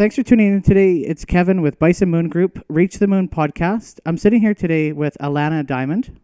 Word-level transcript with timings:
Thanks 0.00 0.16
for 0.16 0.22
tuning 0.22 0.46
in 0.46 0.62
today. 0.62 0.94
It's 1.00 1.26
Kevin 1.26 1.60
with 1.60 1.78
Bison 1.78 2.08
Moon 2.08 2.30
Group, 2.30 2.64
Reach 2.70 3.00
the 3.00 3.06
Moon 3.06 3.28
podcast. 3.28 4.00
I'm 4.06 4.16
sitting 4.16 4.40
here 4.40 4.54
today 4.54 4.92
with 4.92 5.14
Alana 5.20 5.66
Diamond. 5.66 6.18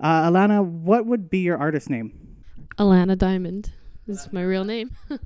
Uh, 0.00 0.28
Alana, 0.28 0.64
what 0.64 1.06
would 1.06 1.30
be 1.30 1.38
your 1.38 1.56
artist 1.56 1.88
name? 1.88 2.12
Alana 2.76 3.16
Diamond 3.16 3.70
is 4.08 4.28
my 4.32 4.42
real 4.42 4.64
name. 4.64 4.90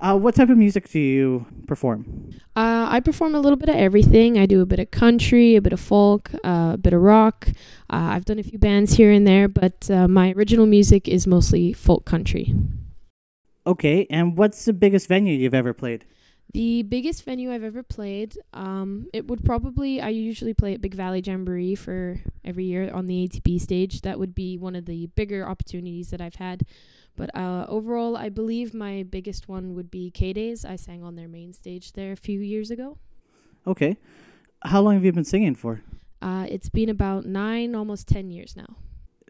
Uh, 0.00 0.16
what 0.18 0.34
type 0.34 0.48
of 0.48 0.58
music 0.58 0.90
do 0.90 0.98
you 0.98 1.46
perform? 1.68 2.30
Uh, 2.56 2.88
I 2.90 2.98
perform 2.98 3.36
a 3.36 3.40
little 3.40 3.56
bit 3.56 3.68
of 3.68 3.76
everything. 3.76 4.36
I 4.36 4.46
do 4.46 4.60
a 4.60 4.66
bit 4.66 4.80
of 4.80 4.90
country, 4.90 5.54
a 5.54 5.62
bit 5.62 5.72
of 5.72 5.78
folk, 5.78 6.32
uh, 6.44 6.72
a 6.74 6.76
bit 6.76 6.92
of 6.92 7.00
rock. 7.00 7.46
Uh, 7.88 8.10
I've 8.10 8.24
done 8.24 8.40
a 8.40 8.42
few 8.42 8.58
bands 8.58 8.94
here 8.94 9.12
and 9.12 9.24
there, 9.24 9.46
but 9.46 9.88
uh, 9.88 10.08
my 10.08 10.32
original 10.32 10.66
music 10.66 11.06
is 11.06 11.28
mostly 11.28 11.72
folk 11.72 12.04
country. 12.04 12.52
Okay, 13.64 14.08
and 14.10 14.36
what's 14.36 14.64
the 14.64 14.72
biggest 14.72 15.06
venue 15.06 15.38
you've 15.38 15.54
ever 15.54 15.72
played? 15.72 16.04
The 16.52 16.82
biggest 16.82 17.24
venue 17.24 17.50
I've 17.50 17.64
ever 17.64 17.82
played, 17.82 18.36
um, 18.52 19.08
it 19.14 19.26
would 19.26 19.42
probably, 19.42 20.02
I 20.02 20.10
usually 20.10 20.52
play 20.52 20.74
at 20.74 20.82
Big 20.82 20.94
Valley 20.94 21.22
Jamboree 21.24 21.74
for 21.74 22.20
every 22.44 22.64
year 22.64 22.92
on 22.92 23.06
the 23.06 23.26
ATB 23.26 23.58
stage. 23.58 24.02
That 24.02 24.18
would 24.18 24.34
be 24.34 24.58
one 24.58 24.76
of 24.76 24.84
the 24.84 25.06
bigger 25.06 25.48
opportunities 25.48 26.10
that 26.10 26.20
I've 26.20 26.34
had. 26.34 26.64
But 27.16 27.34
uh, 27.34 27.64
overall, 27.68 28.18
I 28.18 28.28
believe 28.28 28.74
my 28.74 29.02
biggest 29.02 29.48
one 29.48 29.74
would 29.74 29.90
be 29.90 30.10
K 30.10 30.34
Days. 30.34 30.64
I 30.64 30.76
sang 30.76 31.02
on 31.02 31.16
their 31.16 31.28
main 31.28 31.54
stage 31.54 31.92
there 31.92 32.12
a 32.12 32.16
few 32.16 32.40
years 32.40 32.70
ago. 32.70 32.98
Okay. 33.66 33.96
How 34.62 34.82
long 34.82 34.94
have 34.94 35.04
you 35.04 35.12
been 35.12 35.24
singing 35.24 35.54
for? 35.54 35.82
Uh, 36.20 36.46
it's 36.50 36.68
been 36.68 36.90
about 36.90 37.24
nine, 37.24 37.74
almost 37.74 38.08
10 38.08 38.30
years 38.30 38.56
now. 38.56 38.76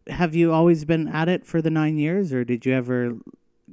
Have 0.08 0.34
you 0.34 0.52
always 0.52 0.84
been 0.84 1.06
at 1.06 1.28
it 1.28 1.46
for 1.46 1.62
the 1.62 1.70
nine 1.70 1.98
years, 1.98 2.32
or 2.32 2.44
did 2.44 2.66
you 2.66 2.74
ever 2.74 3.16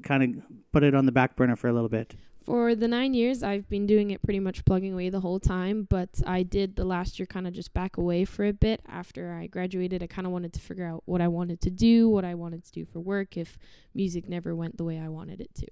kind 0.03 0.23
of 0.23 0.44
put 0.72 0.83
it 0.83 0.94
on 0.94 1.08
the 1.08 1.11
back 1.11 1.36
burner 1.36 1.55
for 1.55 1.67
a 1.67 1.73
little 1.73 1.89
bit? 1.89 2.16
For 2.50 2.73
the 2.73 2.88
nine 2.88 3.14
years, 3.14 3.44
I've 3.44 3.69
been 3.69 3.86
doing 3.86 4.09
it 4.09 4.23
pretty 4.23 4.39
much 4.39 4.66
plugging 4.66 4.94
away 4.94 5.11
the 5.11 5.19
whole 5.19 5.39
time, 5.39 5.86
but 5.88 6.09
I 6.25 6.42
did 6.42 6.78
the 6.78 6.83
last 6.83 7.19
year 7.19 7.28
kind 7.28 7.45
of 7.45 7.53
just 7.53 7.75
back 7.75 7.95
away 7.95 8.25
for 8.25 8.44
a 8.44 8.53
bit. 8.53 8.81
After 8.89 9.33
I 9.33 9.45
graduated, 9.45 10.02
I 10.02 10.08
kind 10.08 10.25
of 10.25 10.33
wanted 10.33 10.53
to 10.53 10.59
figure 10.59 10.88
out 10.88 11.03
what 11.05 11.22
I 11.22 11.27
wanted 11.27 11.61
to 11.61 11.70
do, 11.70 12.09
what 12.09 12.25
I 12.25 12.33
wanted 12.33 12.66
to 12.66 12.72
do 12.72 12.86
for 12.86 13.02
work, 13.02 13.38
if 13.38 13.59
music 13.94 14.27
never 14.27 14.55
went 14.55 14.77
the 14.77 14.83
way 14.83 14.97
I 14.97 15.09
wanted 15.09 15.42
it 15.42 15.53
to. 15.59 15.67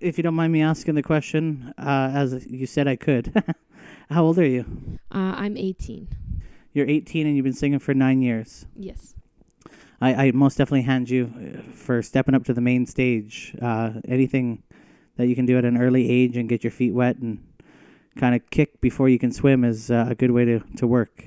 If 0.00 0.16
you 0.16 0.22
don't 0.22 0.32
mind 0.34 0.54
me 0.54 0.62
asking 0.62 0.94
the 0.94 1.02
question, 1.02 1.74
uh, 1.76 2.10
as 2.14 2.46
you 2.46 2.64
said 2.64 2.88
I 2.88 2.96
could, 2.96 3.44
how 4.10 4.24
old 4.24 4.38
are 4.38 4.46
you? 4.46 4.64
Uh, 5.14 5.34
I'm 5.36 5.58
18. 5.58 6.08
You're 6.72 6.88
18 6.88 7.26
and 7.26 7.36
you've 7.36 7.44
been 7.44 7.52
singing 7.52 7.78
for 7.78 7.92
nine 7.92 8.22
years. 8.22 8.64
Yes. 8.74 9.16
I, 10.00 10.14
I 10.14 10.30
most 10.30 10.56
definitely 10.56 10.82
hand 10.82 11.10
you 11.10 11.30
uh, 11.36 11.72
for 11.74 12.00
stepping 12.00 12.34
up 12.34 12.44
to 12.44 12.54
the 12.54 12.62
main 12.62 12.86
stage. 12.86 13.54
Uh, 13.60 14.00
anything 14.08 14.62
that 15.16 15.26
you 15.26 15.34
can 15.34 15.46
do 15.46 15.58
at 15.58 15.64
an 15.64 15.76
early 15.76 16.10
age 16.10 16.36
and 16.36 16.48
get 16.48 16.64
your 16.64 16.70
feet 16.70 16.92
wet 16.92 17.16
and 17.18 17.42
kind 18.16 18.34
of 18.34 18.48
kick 18.50 18.80
before 18.80 19.08
you 19.08 19.18
can 19.18 19.32
swim 19.32 19.64
is 19.64 19.90
uh, 19.90 20.06
a 20.08 20.14
good 20.14 20.30
way 20.30 20.44
to, 20.44 20.60
to 20.76 20.86
work. 20.86 21.26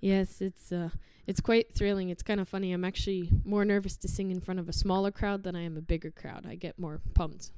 Yes, 0.00 0.40
it's 0.40 0.72
uh, 0.72 0.90
it's 1.26 1.40
quite 1.40 1.74
thrilling. 1.74 2.08
It's 2.10 2.22
kind 2.22 2.40
of 2.40 2.48
funny. 2.48 2.72
I'm 2.72 2.84
actually 2.84 3.30
more 3.44 3.64
nervous 3.64 3.96
to 3.98 4.08
sing 4.08 4.30
in 4.30 4.40
front 4.40 4.58
of 4.58 4.68
a 4.68 4.72
smaller 4.72 5.10
crowd 5.10 5.44
than 5.44 5.54
I 5.54 5.62
am 5.62 5.76
a 5.76 5.80
bigger 5.80 6.10
crowd. 6.10 6.46
I 6.48 6.56
get 6.56 6.78
more 6.78 7.00
pumped. 7.14 7.52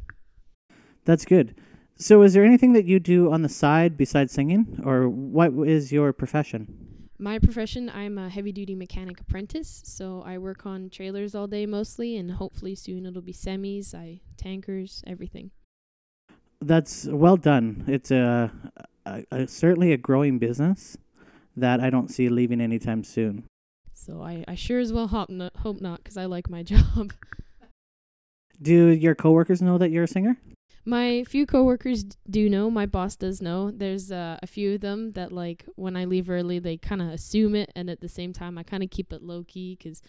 That's 1.05 1.25
good. 1.25 1.55
So, 1.97 2.23
is 2.23 2.35
there 2.35 2.45
anything 2.45 2.73
that 2.73 2.87
you 2.87 2.99
do 2.99 3.33
on 3.33 3.43
the 3.43 3.49
side 3.49 3.97
besides 3.97 4.33
singing, 4.33 4.81
or 4.85 5.09
what 5.09 5.53
is 5.67 5.93
your 5.93 6.13
profession? 6.13 7.09
My 7.19 7.39
profession, 7.39 7.89
I'm 7.89 8.19
a 8.19 8.29
heavy 8.29 8.51
duty 8.51 8.75
mechanic 8.75 9.21
apprentice, 9.21 9.83
so 9.87 10.23
I 10.27 10.37
work 10.39 10.67
on 10.67 10.91
trailers 10.91 11.35
all 11.35 11.47
day 11.47 11.65
mostly, 11.65 12.17
and 12.17 12.33
hopefully 12.33 12.75
soon 12.75 13.07
it'll 13.07 13.23
be 13.23 13.33
semis, 13.33 13.95
I 13.95 14.21
tankers, 14.37 15.03
everything. 15.07 15.53
That's 16.67 17.05
well 17.07 17.37
done. 17.37 17.85
It's 17.87 18.11
a, 18.11 18.51
a, 19.05 19.25
a 19.31 19.47
certainly 19.47 19.93
a 19.93 19.99
growing 19.99 20.39
business 20.39 20.97
that 21.57 21.81
I 21.81 21.91
don't 21.91 22.11
see 22.11 22.29
leaving 22.29 22.61
anytime 22.61 23.05
soon. 23.05 23.45
So 23.93 24.23
I, 24.23 24.45
I 24.49 24.55
sure 24.55 24.81
as 24.81 24.93
well 24.93 25.09
hope 25.09 25.29
not, 25.29 25.55
hope 25.57 25.81
not, 25.81 26.03
because 26.03 26.17
I 26.17 26.25
like 26.25 26.49
my 26.49 26.63
job. 26.73 27.13
Do 28.61 28.89
your 28.89 29.15
coworkers 29.15 29.61
know 29.61 29.77
that 29.79 29.91
you're 29.91 30.05
a 30.05 30.09
singer? 30.09 30.39
My 30.87 31.25
few 31.25 31.47
coworkers 31.47 32.05
do 32.29 32.49
know. 32.49 32.71
My 32.71 32.87
boss 32.87 33.17
does 33.17 33.43
know. 33.43 33.71
There's 33.71 34.11
uh, 34.11 34.39
a 34.43 34.47
few 34.47 34.75
of 34.75 34.81
them 34.81 35.13
that 35.13 35.33
like 35.33 35.65
when 35.77 35.97
I 35.97 36.05
leave 36.07 36.31
early, 36.31 36.59
they 36.59 36.77
kind 36.77 37.03
of 37.03 37.09
assume 37.09 37.55
it, 37.55 37.73
and 37.75 37.91
at 37.91 38.01
the 38.01 38.09
same 38.09 38.33
time, 38.33 38.57
I 38.59 38.63
kind 38.63 38.83
of 38.83 38.91
keep 38.91 39.13
it 39.13 39.23
low 39.23 39.45
key 39.45 39.77
because 39.79 40.03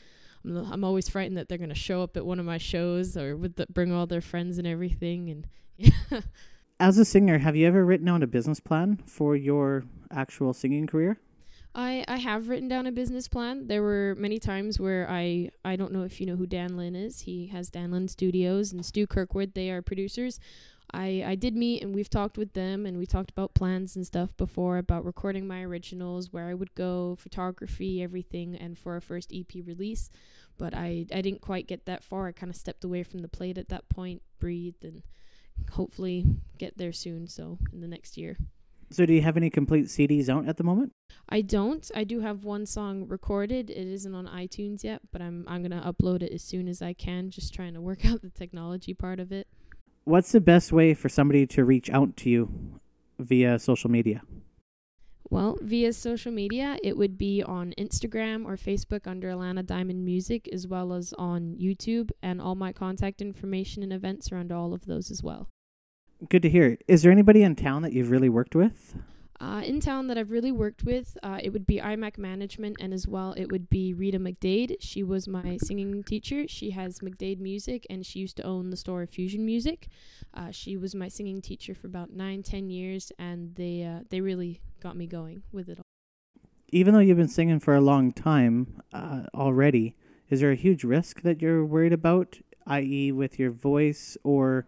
I'm 0.44 0.58
I'm 0.72 0.84
always 0.84 1.10
frightened 1.10 1.38
that 1.38 1.50
they're 1.50 1.58
gonna 1.58 1.76
show 1.76 2.02
up 2.02 2.16
at 2.16 2.26
one 2.26 2.40
of 2.40 2.46
my 2.46 2.58
shows 2.58 3.18
or 3.18 3.36
with 3.36 3.56
the, 3.56 3.66
bring 3.70 3.92
all 3.92 4.06
their 4.06 4.22
friends 4.22 4.58
and 4.58 4.68
everything. 4.68 5.30
And. 5.30 5.48
As 6.80 6.98
a 6.98 7.06
singer, 7.06 7.38
have 7.38 7.56
you 7.56 7.68
ever 7.68 7.86
written 7.86 8.08
down 8.08 8.24
a 8.24 8.28
business 8.28 8.60
plan 8.60 9.02
for 9.06 9.36
your 9.36 9.86
actual 10.12 10.54
singing 10.54 10.88
career? 10.88 11.20
I, 11.74 12.06
I 12.08 12.18
have 12.18 12.48
written 12.48 12.70
down 12.70 12.88
a 12.88 12.92
business 12.92 13.28
plan. 13.28 13.68
There 13.68 13.82
were 13.82 14.16
many 14.18 14.40
times 14.40 14.80
where 14.80 15.08
I 15.10 15.50
I 15.66 15.76
don't 15.76 15.92
know 15.92 16.04
if 16.04 16.22
you 16.22 16.26
know 16.26 16.38
who 16.38 16.46
Dan 16.46 16.78
Lin 16.78 16.96
is. 16.96 17.22
He 17.22 17.48
has 17.48 17.70
Dan 17.70 17.92
Lin 17.92 18.08
Studios 18.08 18.72
and 18.72 18.86
Stu 18.86 19.06
Kirkwood. 19.06 19.54
They 19.54 19.70
are 19.72 19.82
producers. 19.82 20.40
I 20.94 21.24
I 21.26 21.36
did 21.36 21.54
meet 21.54 21.84
and 21.84 21.94
we've 21.94 22.10
talked 22.10 22.38
with 22.38 22.54
them 22.54 22.86
and 22.86 22.98
we 22.98 23.06
talked 23.06 23.30
about 23.30 23.56
plans 23.56 23.98
and 23.98 24.08
stuff 24.08 24.36
before 24.38 24.78
about 24.78 25.04
recording 25.04 25.48
my 25.48 25.64
originals, 25.64 26.32
where 26.32 26.48
I 26.48 26.54
would 26.54 26.74
go, 26.76 27.18
photography, 27.20 28.02
everything, 28.02 28.56
and 28.56 28.78
for 28.78 28.94
our 28.94 29.02
first 29.02 29.34
EP 29.34 29.66
release. 29.66 30.10
But 30.58 30.74
I 30.74 31.08
I 31.14 31.22
didn't 31.22 31.42
quite 31.42 31.68
get 31.68 31.86
that 31.86 32.06
far. 32.06 32.28
I 32.28 32.32
kind 32.32 32.50
of 32.50 32.56
stepped 32.56 32.86
away 32.86 33.04
from 33.04 33.20
the 33.20 33.28
plate 33.28 33.58
at 33.58 33.68
that 33.68 33.90
point, 33.90 34.22
breathed, 34.40 34.86
and 34.86 35.04
hopefully 35.72 36.26
get 36.58 36.78
there 36.78 36.94
soon. 36.94 37.28
So 37.28 37.58
in 37.74 37.82
the 37.82 37.88
next 37.88 38.18
year. 38.18 38.38
So, 38.92 39.06
do 39.06 39.14
you 39.14 39.22
have 39.22 39.36
any 39.36 39.50
complete 39.50 39.88
CDs 39.88 40.30
out 40.30 40.48
at 40.48 40.58
the 40.58 40.64
moment? 40.64 40.92
I 41.28 41.42
don't. 41.42 41.90
I 41.96 42.04
do 42.04 42.20
have 42.20 42.44
one 42.44 42.66
song 42.66 43.08
recorded. 43.08 43.70
It 43.70 43.88
isn't 43.88 44.14
on 44.14 44.28
iTunes 44.28 44.84
yet, 44.84 45.02
but 45.12 45.22
I'm 45.22 45.44
I'm 45.48 45.64
gonna 45.64 45.82
upload 45.82 46.22
it 46.22 46.32
as 46.32 46.44
soon 46.44 46.68
as 46.68 46.82
I 46.82 46.94
can. 46.94 47.32
Just 47.32 47.54
trying 47.54 47.74
to 47.74 47.82
work 47.82 48.06
out 48.06 48.22
the 48.22 48.30
technology 48.30 48.94
part 48.94 49.20
of 49.20 49.32
it. 49.32 49.48
What's 50.04 50.32
the 50.32 50.40
best 50.40 50.72
way 50.72 50.94
for 50.94 51.10
somebody 51.10 51.48
to 51.48 51.66
reach 51.66 51.90
out 51.90 52.16
to 52.18 52.30
you 52.30 52.80
via 53.18 53.58
social 53.58 53.90
media? 53.90 54.22
Well, 55.30 55.58
via 55.62 55.92
social 55.92 56.32
media, 56.32 56.78
it 56.84 56.98
would 56.98 57.18
be 57.18 57.42
on 57.42 57.74
Instagram 57.78 58.46
or 58.46 58.56
Facebook 58.58 59.08
under 59.08 59.30
Alana 59.30 59.66
Diamond 59.66 60.06
Music, 60.06 60.48
as 60.54 60.68
well 60.68 60.94
as 60.94 61.14
on 61.18 61.56
YouTube, 61.60 62.12
and 62.22 62.40
all 62.40 62.56
my 62.56 62.72
contact 62.72 63.22
information 63.22 63.82
and 63.82 63.92
events 63.92 64.32
are 64.32 64.38
under 64.38 64.56
all 64.56 64.74
of 64.74 64.86
those 64.86 65.10
as 65.10 65.24
well. 65.24 65.50
Good 66.30 66.44
to 66.44 66.50
hear. 66.50 66.78
Is 66.88 67.02
there 67.02 67.12
anybody 67.12 67.42
in 67.44 67.56
town 67.56 67.82
that 67.82 67.94
you've 67.94 68.12
really 68.12 68.30
worked 68.30 68.56
with? 68.56 68.96
Uh, 69.42 69.62
in 69.66 69.82
town 69.82 70.08
that 70.08 70.18
I've 70.18 70.32
really 70.32 70.52
worked 70.52 70.84
with, 70.84 71.18
uh, 71.22 71.40
it 71.44 71.52
would 71.52 71.68
be 71.68 71.80
iMac 71.80 72.18
Management, 72.18 72.78
and 72.80 72.94
as 72.94 73.06
well, 73.06 73.34
it 73.34 73.52
would 73.52 73.70
be 73.70 73.94
Rita 73.94 74.18
McDade. 74.18 74.78
She 74.80 75.04
was 75.04 75.28
my 75.28 75.58
singing 75.58 76.04
teacher. 76.04 76.48
She 76.48 76.72
has 76.72 77.00
McDade 77.00 77.40
Music, 77.40 77.86
and 77.90 78.06
she 78.06 78.20
used 78.20 78.38
to 78.38 78.44
own 78.44 78.70
the 78.70 78.78
store 78.78 79.06
Fusion 79.06 79.46
Music. 79.46 79.90
Uh, 80.34 80.52
she 80.52 80.78
was 80.78 80.96
my 80.96 81.10
singing 81.10 81.42
teacher 81.42 81.76
for 81.76 81.88
about 81.88 82.14
nine, 82.14 82.44
ten 82.44 82.70
years, 82.70 83.12
and 83.20 83.56
they 83.56 83.84
uh, 83.84 84.04
they 84.10 84.22
really 84.22 84.62
got 84.86 84.96
me 84.96 85.08
going 85.08 85.42
with 85.52 85.68
it 85.68 85.80
all. 85.80 85.86
Even 86.70 86.94
though 86.94 87.00
you've 87.00 87.18
been 87.18 87.28
singing 87.28 87.60
for 87.60 87.74
a 87.74 87.82
long 87.82 88.14
time 88.14 88.84
uh, 88.94 89.24
already, 89.34 89.96
is 90.30 90.42
there 90.42 90.52
a 90.52 90.56
huge 90.56 90.84
risk 90.84 91.24
that 91.24 91.42
you're 91.42 91.66
worried 91.66 91.92
about, 91.92 92.38
i.e., 92.68 93.12
with 93.12 93.40
your 93.40 93.50
voice 93.50 94.16
or 94.24 94.68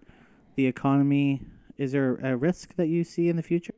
the 0.55 0.65
economy? 0.65 1.43
Is 1.77 1.91
there 1.91 2.15
a 2.15 2.35
risk 2.35 2.75
that 2.77 2.87
you 2.87 3.03
see 3.03 3.29
in 3.29 3.35
the 3.35 3.43
future? 3.43 3.75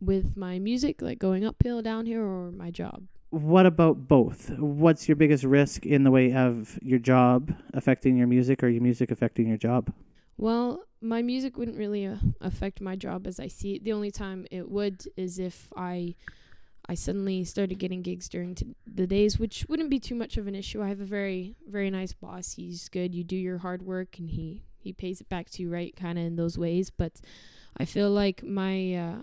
With 0.00 0.38
my 0.38 0.58
music, 0.58 1.02
like 1.02 1.18
going 1.18 1.44
uphill, 1.44 1.82
down 1.82 2.06
here, 2.06 2.24
or 2.24 2.50
my 2.50 2.70
job? 2.70 3.02
What 3.28 3.66
about 3.66 4.08
both? 4.08 4.50
What's 4.58 5.06
your 5.06 5.16
biggest 5.16 5.44
risk 5.44 5.84
in 5.84 6.04
the 6.04 6.10
way 6.10 6.32
of 6.32 6.78
your 6.80 6.98
job 6.98 7.54
affecting 7.74 8.16
your 8.16 8.26
music 8.26 8.62
or 8.62 8.68
your 8.68 8.82
music 8.82 9.10
affecting 9.10 9.48
your 9.48 9.58
job? 9.58 9.92
Well, 10.38 10.84
my 11.02 11.20
music 11.22 11.58
wouldn't 11.58 11.76
really 11.76 12.06
uh, 12.06 12.16
affect 12.40 12.80
my 12.80 12.96
job 12.96 13.26
as 13.26 13.40
I 13.40 13.48
see 13.48 13.74
it. 13.74 13.84
The 13.84 13.92
only 13.92 14.10
time 14.10 14.46
it 14.50 14.70
would 14.70 15.04
is 15.16 15.38
if 15.38 15.68
I 15.76 16.14
I 16.86 16.94
suddenly 16.94 17.44
started 17.44 17.78
getting 17.78 18.02
gigs 18.02 18.28
during 18.28 18.56
t- 18.56 18.74
the 18.86 19.06
days, 19.06 19.38
which 19.38 19.66
wouldn't 19.68 19.90
be 19.90 20.00
too 20.00 20.16
much 20.16 20.36
of 20.36 20.48
an 20.48 20.54
issue. 20.54 20.82
I 20.82 20.88
have 20.88 21.00
a 21.00 21.04
very 21.04 21.56
very 21.68 21.90
nice 21.90 22.12
boss. 22.12 22.52
He's 22.52 22.88
good. 22.88 23.14
You 23.14 23.24
do 23.24 23.36
your 23.36 23.58
hard 23.58 23.82
work 23.82 24.18
and 24.18 24.30
he 24.30 24.62
he 24.78 24.92
pays 24.92 25.20
it 25.20 25.28
back 25.28 25.50
to 25.50 25.62
you 25.62 25.70
right 25.70 25.94
kind 25.94 26.18
of 26.18 26.24
in 26.24 26.36
those 26.36 26.58
ways, 26.58 26.90
but 26.90 27.20
I 27.76 27.84
feel 27.84 28.10
like 28.10 28.42
my 28.42 28.94
uh 28.94 29.16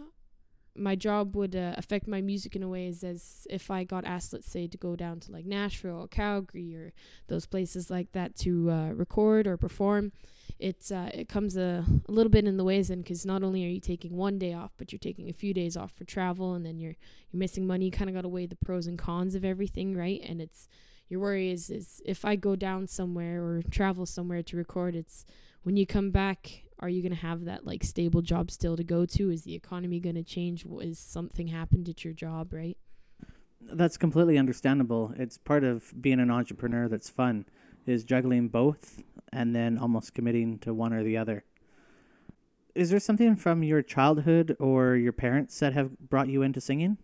my 0.79 0.95
job 0.95 1.35
would 1.35 1.55
uh, 1.55 1.73
affect 1.77 2.07
my 2.07 2.21
music 2.21 2.55
in 2.55 2.63
a 2.63 2.69
way 2.69 2.87
as, 2.87 3.03
as 3.03 3.45
if 3.49 3.69
I 3.69 3.83
got 3.83 4.05
asked, 4.05 4.33
let's 4.33 4.49
say, 4.49 4.67
to 4.67 4.77
go 4.77 4.95
down 4.95 5.19
to 5.21 5.31
like 5.31 5.45
Nashville 5.45 6.01
or 6.01 6.07
Calgary 6.07 6.75
or 6.75 6.93
those 7.27 7.45
places 7.45 7.89
like 7.89 8.11
that 8.13 8.35
to 8.37 8.71
uh, 8.71 8.89
record 8.91 9.45
or 9.45 9.57
perform. 9.57 10.11
It's 10.57 10.91
uh, 10.91 11.09
it 11.13 11.29
comes 11.29 11.55
a, 11.57 11.85
a 12.07 12.11
little 12.11 12.29
bit 12.29 12.45
in 12.45 12.57
the 12.57 12.63
ways 12.63 12.89
in 12.89 13.01
because 13.01 13.25
not 13.25 13.43
only 13.43 13.63
are 13.65 13.69
you 13.69 13.79
taking 13.79 14.15
one 14.15 14.39
day 14.39 14.53
off, 14.53 14.71
but 14.77 14.91
you're 14.91 14.99
taking 14.99 15.29
a 15.29 15.33
few 15.33 15.53
days 15.53 15.77
off 15.77 15.91
for 15.91 16.03
travel, 16.05 16.53
and 16.53 16.65
then 16.65 16.79
you're 16.79 16.95
you're 17.31 17.39
missing 17.39 17.67
money. 17.67 17.85
You 17.85 17.91
kind 17.91 18.09
of 18.09 18.15
got 18.15 18.23
to 18.23 18.29
weigh 18.29 18.45
the 18.45 18.55
pros 18.55 18.87
and 18.87 18.97
cons 18.97 19.35
of 19.35 19.45
everything, 19.45 19.95
right? 19.95 20.21
And 20.27 20.41
it's 20.41 20.67
your 21.07 21.21
worry 21.21 21.51
is 21.51 21.69
is 21.69 22.01
if 22.05 22.25
I 22.25 22.35
go 22.35 22.55
down 22.55 22.87
somewhere 22.87 23.41
or 23.41 23.61
travel 23.69 24.05
somewhere 24.05 24.43
to 24.43 24.57
record, 24.57 24.95
it's 24.95 25.25
when 25.63 25.77
you 25.77 25.85
come 25.85 26.11
back 26.11 26.63
are 26.79 26.89
you 26.89 27.01
going 27.01 27.13
to 27.13 27.21
have 27.21 27.45
that 27.45 27.65
like 27.65 27.83
stable 27.83 28.21
job 28.21 28.49
still 28.51 28.77
to 28.77 28.83
go 28.83 29.05
to? 29.05 29.29
Is 29.29 29.43
the 29.43 29.55
economy 29.55 29.99
going 29.99 30.15
to 30.15 30.23
change? 30.23 30.65
Is 30.81 30.97
something 30.97 31.47
happened 31.47 31.89
at 31.89 32.03
your 32.03 32.13
job, 32.13 32.53
right? 32.53 32.77
That's 33.61 33.97
completely 33.97 34.37
understandable. 34.37 35.13
It's 35.17 35.37
part 35.37 35.63
of 35.63 35.93
being 36.01 36.19
an 36.19 36.31
entrepreneur 36.31 36.87
that's 36.87 37.09
fun 37.09 37.45
is 37.85 38.03
juggling 38.03 38.47
both 38.47 39.01
and 39.31 39.55
then 39.55 39.77
almost 39.77 40.13
committing 40.13 40.59
to 40.59 40.73
one 40.73 40.93
or 40.93 41.03
the 41.03 41.17
other. 41.17 41.43
Is 42.75 42.91
there 42.91 42.99
something 42.99 43.35
from 43.35 43.63
your 43.63 43.81
childhood 43.81 44.55
or 44.59 44.95
your 44.95 45.11
parents 45.11 45.59
that 45.59 45.73
have 45.73 45.99
brought 45.99 46.29
you 46.29 46.41
into 46.41 46.61
singing? 46.61 46.97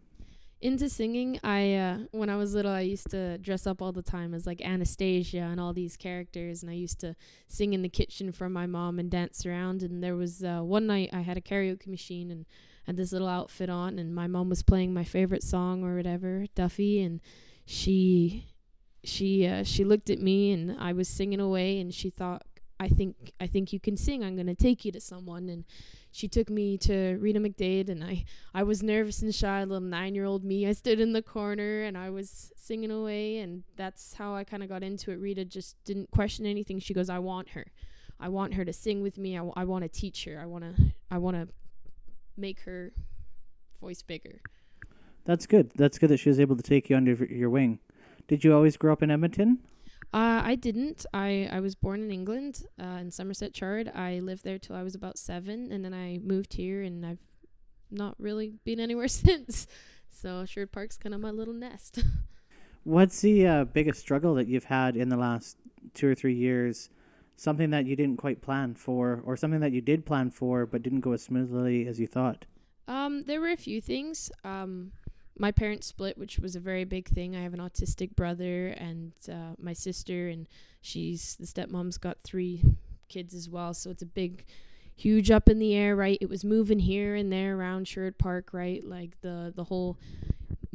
Into 0.61 0.89
singing 0.89 1.39
i 1.43 1.73
uh, 1.73 1.97
when 2.11 2.29
i 2.29 2.35
was 2.35 2.53
little 2.53 2.71
i 2.71 2.81
used 2.81 3.09
to 3.09 3.37
dress 3.39 3.67
up 3.67 3.81
all 3.81 3.91
the 3.91 4.01
time 4.01 4.33
as 4.33 4.45
like 4.45 4.61
anastasia 4.61 5.39
and 5.39 5.59
all 5.59 5.73
these 5.73 5.97
characters 5.97 6.61
and 6.61 6.71
i 6.71 6.73
used 6.73 6.99
to 6.99 7.15
sing 7.47 7.73
in 7.73 7.81
the 7.81 7.89
kitchen 7.89 8.31
for 8.31 8.49
my 8.49 8.65
mom 8.65 8.97
and 8.97 9.11
dance 9.11 9.45
around 9.45 9.83
and 9.83 10.03
there 10.03 10.15
was 10.15 10.43
uh, 10.43 10.61
one 10.61 10.87
night 10.87 11.09
i 11.13 11.21
had 11.21 11.37
a 11.37 11.41
karaoke 11.41 11.87
machine 11.87 12.31
and 12.31 12.45
had 12.85 12.97
this 12.97 13.11
little 13.11 13.27
outfit 13.27 13.69
on 13.69 13.99
and 13.99 14.15
my 14.15 14.27
mom 14.27 14.49
was 14.49 14.63
playing 14.63 14.93
my 14.93 15.03
favorite 15.03 15.43
song 15.43 15.83
or 15.83 15.95
whatever 15.95 16.45
duffy 16.55 17.01
and 17.01 17.19
she 17.65 18.47
she 19.03 19.45
uh, 19.45 19.63
she 19.63 19.83
looked 19.83 20.09
at 20.09 20.19
me 20.19 20.51
and 20.51 20.75
i 20.79 20.93
was 20.93 21.07
singing 21.07 21.39
away 21.39 21.79
and 21.79 21.93
she 21.93 22.09
thought 22.09 22.43
i 22.79 22.87
think 22.87 23.31
i 23.39 23.47
think 23.47 23.71
you 23.73 23.79
can 23.79 23.97
sing. 23.97 24.23
I'm 24.23 24.37
to 24.37 24.55
take 24.55 24.85
you 24.85 24.91
to 24.91 25.01
someone. 25.01 25.49
And 25.49 25.65
she 26.15 26.29
took 26.29 26.49
me 26.49 26.77
to 26.77 27.17
Rita 27.19 27.41
McDade, 27.41 27.89
and 27.89 28.01
I, 28.01 28.23
I 28.53 28.63
was 28.63 28.81
nervous 28.81 29.21
and 29.21 29.35
shy, 29.35 29.61
little 29.65 29.81
nine 29.81 30.15
year 30.15 30.23
old 30.23 30.45
me. 30.45 30.65
I 30.65 30.71
stood 30.71 31.01
in 31.01 31.11
the 31.11 31.21
corner 31.21 31.81
and 31.81 31.97
I 31.97 32.09
was 32.09 32.53
singing 32.55 32.89
away, 32.89 33.39
and 33.39 33.63
that's 33.75 34.13
how 34.13 34.33
I 34.33 34.45
kind 34.45 34.63
of 34.63 34.69
got 34.69 34.81
into 34.81 35.11
it. 35.11 35.15
Rita 35.15 35.43
just 35.43 35.75
didn't 35.83 36.11
question 36.11 36.45
anything. 36.45 36.79
She 36.79 36.93
goes, 36.93 37.09
I 37.09 37.19
want 37.19 37.49
her. 37.49 37.65
I 38.17 38.29
want 38.29 38.53
her 38.53 38.63
to 38.63 38.71
sing 38.71 39.01
with 39.01 39.17
me. 39.17 39.35
I, 39.35 39.39
w- 39.39 39.53
I 39.57 39.65
want 39.65 39.83
to 39.83 39.89
teach 39.89 40.23
her. 40.23 40.39
I 40.39 40.45
want 40.45 40.63
to 40.63 40.93
I 41.11 41.17
want 41.17 41.35
to 41.35 41.49
make 42.37 42.61
her 42.61 42.93
voice 43.81 44.01
bigger. 44.01 44.39
That's 45.25 45.45
good. 45.45 45.71
That's 45.75 45.97
good 45.99 46.11
that 46.11 46.19
she 46.21 46.29
was 46.29 46.39
able 46.39 46.55
to 46.55 46.63
take 46.63 46.89
you 46.89 46.95
under 46.95 47.13
your 47.25 47.49
wing. 47.49 47.79
Did 48.29 48.45
you 48.45 48.55
always 48.55 48.77
grow 48.77 48.93
up 48.93 49.03
in 49.03 49.11
Edmonton? 49.11 49.59
Uh, 50.15 50.41
I 50.45 50.55
didn't. 50.55 51.05
I, 51.13 51.49
I 51.51 51.59
was 51.59 51.75
born 51.75 52.01
in 52.01 52.09
England, 52.09 52.63
uh, 52.81 52.99
in 53.01 53.11
Somerset 53.11 53.53
Chard. 53.53 53.91
I 53.93 54.19
lived 54.19 54.45
there 54.45 54.57
till 54.57 54.77
I 54.77 54.81
was 54.81 54.95
about 54.95 55.17
seven, 55.17 55.73
and 55.73 55.83
then 55.83 55.93
I 55.93 56.19
moved 56.23 56.53
here, 56.53 56.83
and 56.83 57.05
I've 57.05 57.19
not 57.91 58.15
really 58.17 58.53
been 58.63 58.79
anywhere 58.79 59.07
since. 59.09 59.67
So 60.07 60.45
Sherwood 60.45 60.71
Park's 60.71 60.95
kind 60.95 61.13
of 61.13 61.19
my 61.19 61.31
little 61.31 61.53
nest. 61.53 61.99
What's 62.85 63.19
the 63.19 63.45
uh, 63.45 63.65
biggest 63.65 63.99
struggle 63.99 64.35
that 64.35 64.47
you've 64.47 64.63
had 64.63 64.95
in 64.95 65.09
the 65.09 65.17
last 65.17 65.57
two 65.93 66.07
or 66.07 66.15
three 66.15 66.35
years? 66.35 66.89
Something 67.35 67.71
that 67.71 67.85
you 67.85 67.97
didn't 67.97 68.15
quite 68.15 68.41
plan 68.41 68.73
for, 68.73 69.21
or 69.25 69.35
something 69.35 69.59
that 69.59 69.73
you 69.73 69.81
did 69.81 70.05
plan 70.05 70.31
for 70.31 70.65
but 70.65 70.81
didn't 70.81 71.01
go 71.01 71.11
as 71.11 71.23
smoothly 71.23 71.87
as 71.87 71.99
you 71.99 72.07
thought? 72.07 72.45
Um, 72.87 73.23
there 73.23 73.41
were 73.41 73.51
a 73.51 73.57
few 73.57 73.81
things. 73.81 74.31
Um, 74.45 74.93
my 75.37 75.51
parents 75.51 75.87
split, 75.87 76.17
which 76.17 76.39
was 76.39 76.55
a 76.55 76.59
very 76.59 76.85
big 76.85 77.07
thing. 77.07 77.35
I 77.35 77.41
have 77.41 77.53
an 77.53 77.59
autistic 77.59 78.15
brother 78.15 78.67
and 78.67 79.11
uh, 79.29 79.55
my 79.59 79.73
sister, 79.73 80.29
and 80.29 80.47
she's 80.81 81.35
the 81.39 81.45
stepmom's 81.45 81.97
got 81.97 82.17
three 82.23 82.61
kids 83.09 83.33
as 83.33 83.49
well. 83.49 83.73
So 83.73 83.89
it's 83.89 84.01
a 84.01 84.07
big, 84.07 84.45
huge 84.95 85.31
up 85.31 85.49
in 85.49 85.59
the 85.59 85.75
air, 85.75 85.95
right? 85.95 86.17
It 86.21 86.29
was 86.29 86.45
moving 86.45 86.79
here 86.79 87.15
and 87.15 87.31
there 87.31 87.57
around 87.57 87.87
Sherwood 87.87 88.17
Park, 88.17 88.49
right? 88.53 88.83
Like 88.83 89.19
the 89.21 89.51
the 89.55 89.65
whole 89.65 89.97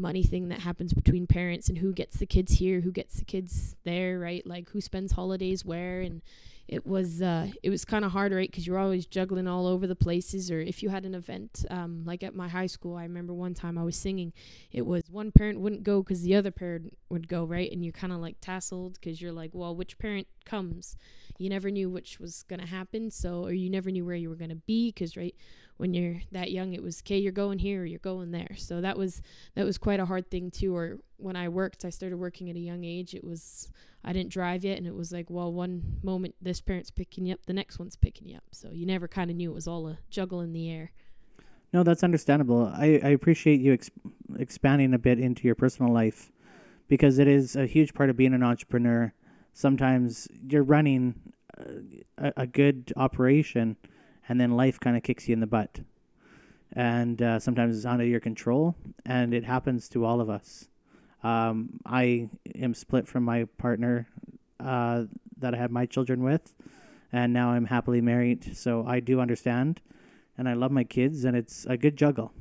money 0.00 0.22
thing 0.22 0.48
that 0.48 0.60
happens 0.60 0.92
between 0.92 1.26
parents 1.26 1.68
and 1.68 1.78
who 1.78 1.92
gets 1.92 2.16
the 2.18 2.26
kids 2.26 2.52
here, 2.52 2.80
who 2.80 2.92
gets 2.92 3.16
the 3.16 3.24
kids 3.24 3.76
there, 3.84 4.18
right? 4.18 4.46
Like 4.46 4.70
who 4.70 4.80
spends 4.80 5.12
holidays 5.12 5.64
where 5.64 6.00
and 6.00 6.22
it 6.70 6.86
was 6.86 7.20
uh, 7.20 7.48
it 7.64 7.70
was 7.70 7.84
kind 7.84 8.04
of 8.04 8.12
hard, 8.12 8.32
right? 8.32 8.48
Because 8.48 8.64
you're 8.64 8.78
always 8.78 9.04
juggling 9.04 9.48
all 9.48 9.66
over 9.66 9.88
the 9.88 9.96
places. 9.96 10.52
Or 10.52 10.60
if 10.60 10.84
you 10.84 10.88
had 10.88 11.04
an 11.04 11.16
event, 11.16 11.66
um, 11.68 12.04
like 12.04 12.22
at 12.22 12.34
my 12.36 12.46
high 12.46 12.68
school, 12.68 12.94
I 12.96 13.02
remember 13.02 13.34
one 13.34 13.54
time 13.54 13.76
I 13.76 13.82
was 13.82 13.96
singing. 13.96 14.32
It 14.70 14.86
was 14.86 15.02
one 15.10 15.32
parent 15.32 15.58
wouldn't 15.58 15.82
go 15.82 16.00
because 16.00 16.22
the 16.22 16.36
other 16.36 16.52
parent 16.52 16.96
would 17.08 17.26
go, 17.26 17.42
right? 17.44 17.70
And 17.72 17.84
you're 17.84 17.92
kind 17.92 18.12
of 18.12 18.20
like 18.20 18.40
tasseled 18.40 18.94
because 18.94 19.20
you're 19.20 19.32
like, 19.32 19.50
well, 19.52 19.74
which 19.74 19.98
parent 19.98 20.28
comes? 20.44 20.96
You 21.40 21.48
never 21.48 21.70
knew 21.70 21.88
which 21.88 22.20
was 22.20 22.42
gonna 22.42 22.66
happen, 22.66 23.10
so 23.10 23.44
or 23.44 23.52
you 23.52 23.70
never 23.70 23.90
knew 23.90 24.04
where 24.04 24.14
you 24.14 24.28
were 24.28 24.36
gonna 24.36 24.56
be 24.56 24.88
because 24.88 25.16
right 25.16 25.34
when 25.78 25.94
you're 25.94 26.20
that 26.32 26.50
young, 26.52 26.74
it 26.74 26.82
was 26.82 27.00
okay, 27.00 27.16
you're 27.16 27.32
going 27.32 27.58
here 27.58 27.82
or 27.82 27.86
you're 27.86 27.98
going 27.98 28.30
there. 28.30 28.54
So 28.56 28.82
that 28.82 28.98
was 28.98 29.22
that 29.54 29.64
was 29.64 29.78
quite 29.78 30.00
a 30.00 30.04
hard 30.04 30.30
thing 30.30 30.50
too. 30.50 30.76
Or 30.76 30.98
when 31.16 31.36
I 31.36 31.48
worked, 31.48 31.86
I 31.86 31.90
started 31.90 32.18
working 32.18 32.50
at 32.50 32.56
a 32.56 32.60
young 32.60 32.84
age. 32.84 33.14
It 33.14 33.24
was 33.24 33.72
I 34.04 34.12
didn't 34.12 34.30
drive 34.30 34.64
yet, 34.64 34.76
and 34.76 34.86
it 34.86 34.94
was 34.94 35.12
like, 35.12 35.30
well, 35.30 35.50
one 35.50 35.98
moment 36.02 36.34
this 36.42 36.60
parent's 36.60 36.90
picking 36.90 37.24
you 37.24 37.34
up, 37.34 37.46
the 37.46 37.54
next 37.54 37.78
one's 37.78 37.96
picking 37.96 38.28
you 38.28 38.36
up. 38.36 38.44
So 38.52 38.70
you 38.70 38.84
never 38.84 39.08
kind 39.08 39.30
of 39.30 39.36
knew 39.38 39.50
it 39.50 39.54
was 39.54 39.66
all 39.66 39.88
a 39.88 39.98
juggle 40.10 40.42
in 40.42 40.52
the 40.52 40.70
air. 40.70 40.92
No, 41.72 41.82
that's 41.82 42.02
understandable. 42.02 42.70
I, 42.74 43.00
I 43.02 43.08
appreciate 43.10 43.60
you 43.60 43.72
ex- 43.72 43.90
expanding 44.38 44.92
a 44.92 44.98
bit 44.98 45.18
into 45.18 45.44
your 45.44 45.54
personal 45.54 45.92
life 45.92 46.32
because 46.88 47.18
it 47.18 47.28
is 47.28 47.56
a 47.56 47.66
huge 47.66 47.94
part 47.94 48.10
of 48.10 48.16
being 48.16 48.34
an 48.34 48.42
entrepreneur. 48.42 49.14
Sometimes 49.52 50.28
you're 50.48 50.62
running 50.62 51.14
a, 52.18 52.32
a 52.36 52.46
good 52.46 52.92
operation, 52.96 53.76
and 54.28 54.40
then 54.40 54.52
life 54.52 54.78
kind 54.80 54.96
of 54.96 55.02
kicks 55.02 55.28
you 55.28 55.32
in 55.32 55.40
the 55.40 55.46
butt. 55.46 55.80
And 56.72 57.20
uh, 57.20 57.38
sometimes 57.40 57.76
it's 57.76 57.86
out 57.86 58.00
of 58.00 58.06
your 58.06 58.20
control, 58.20 58.76
and 59.04 59.34
it 59.34 59.44
happens 59.44 59.88
to 59.90 60.04
all 60.04 60.20
of 60.20 60.30
us. 60.30 60.68
Um, 61.22 61.80
I 61.84 62.30
am 62.54 62.74
split 62.74 63.08
from 63.08 63.24
my 63.24 63.44
partner 63.58 64.08
uh, 64.58 65.04
that 65.38 65.54
I 65.54 65.58
had 65.58 65.70
my 65.70 65.86
children 65.86 66.22
with, 66.22 66.54
and 67.12 67.32
now 67.32 67.50
I'm 67.50 67.66
happily 67.66 68.00
married. 68.00 68.56
So 68.56 68.84
I 68.86 69.00
do 69.00 69.20
understand, 69.20 69.80
and 70.38 70.48
I 70.48 70.54
love 70.54 70.70
my 70.70 70.84
kids, 70.84 71.24
and 71.24 71.36
it's 71.36 71.66
a 71.66 71.76
good 71.76 71.96
juggle. 71.96 72.32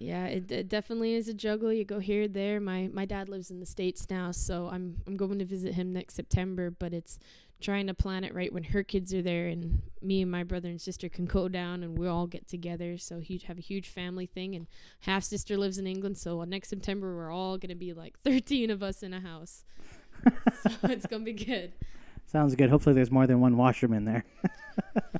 Yeah, 0.00 0.24
it, 0.26 0.50
it 0.50 0.68
definitely 0.70 1.14
is 1.14 1.28
a 1.28 1.34
juggle. 1.34 1.70
You 1.70 1.84
go 1.84 1.98
here, 1.98 2.26
there. 2.26 2.58
My 2.58 2.88
my 2.92 3.04
dad 3.04 3.28
lives 3.28 3.50
in 3.50 3.60
the 3.60 3.66
states 3.66 4.08
now, 4.08 4.32
so 4.32 4.68
I'm 4.72 4.96
I'm 5.06 5.16
going 5.16 5.38
to 5.38 5.44
visit 5.44 5.74
him 5.74 5.92
next 5.92 6.14
September. 6.14 6.70
But 6.70 6.94
it's 6.94 7.18
trying 7.60 7.86
to 7.86 7.94
plan 7.94 8.24
it 8.24 8.34
right 8.34 8.52
when 8.52 8.64
her 8.64 8.82
kids 8.82 9.12
are 9.12 9.20
there 9.22 9.46
and 9.48 9.82
me 10.00 10.22
and 10.22 10.30
my 10.30 10.42
brother 10.42 10.68
and 10.68 10.80
sister 10.80 11.08
can 11.08 11.26
go 11.26 11.48
down 11.48 11.82
and 11.82 11.98
we 11.98 12.06
all 12.08 12.26
get 12.26 12.48
together 12.48 12.96
so 12.96 13.20
he'd 13.20 13.42
have 13.42 13.58
a 13.58 13.60
huge 13.60 13.88
family 13.88 14.26
thing 14.26 14.54
and 14.54 14.66
half 15.00 15.22
sister 15.22 15.58
lives 15.58 15.76
in 15.76 15.86
england 15.86 16.16
so 16.16 16.42
next 16.44 16.68
september 16.68 17.14
we're 17.14 17.30
all 17.30 17.58
going 17.58 17.68
to 17.68 17.74
be 17.74 17.92
like 17.92 18.18
13 18.24 18.70
of 18.70 18.82
us 18.82 19.02
in 19.02 19.12
a 19.12 19.20
house 19.20 19.64
so 20.62 20.70
it's 20.84 21.06
going 21.06 21.24
to 21.24 21.32
be 21.32 21.44
good 21.44 21.72
sounds 22.26 22.54
good 22.54 22.70
hopefully 22.70 22.94
there's 22.94 23.10
more 23.10 23.26
than 23.26 23.40
one 23.40 23.56
washerman 23.56 24.04
there 24.04 24.24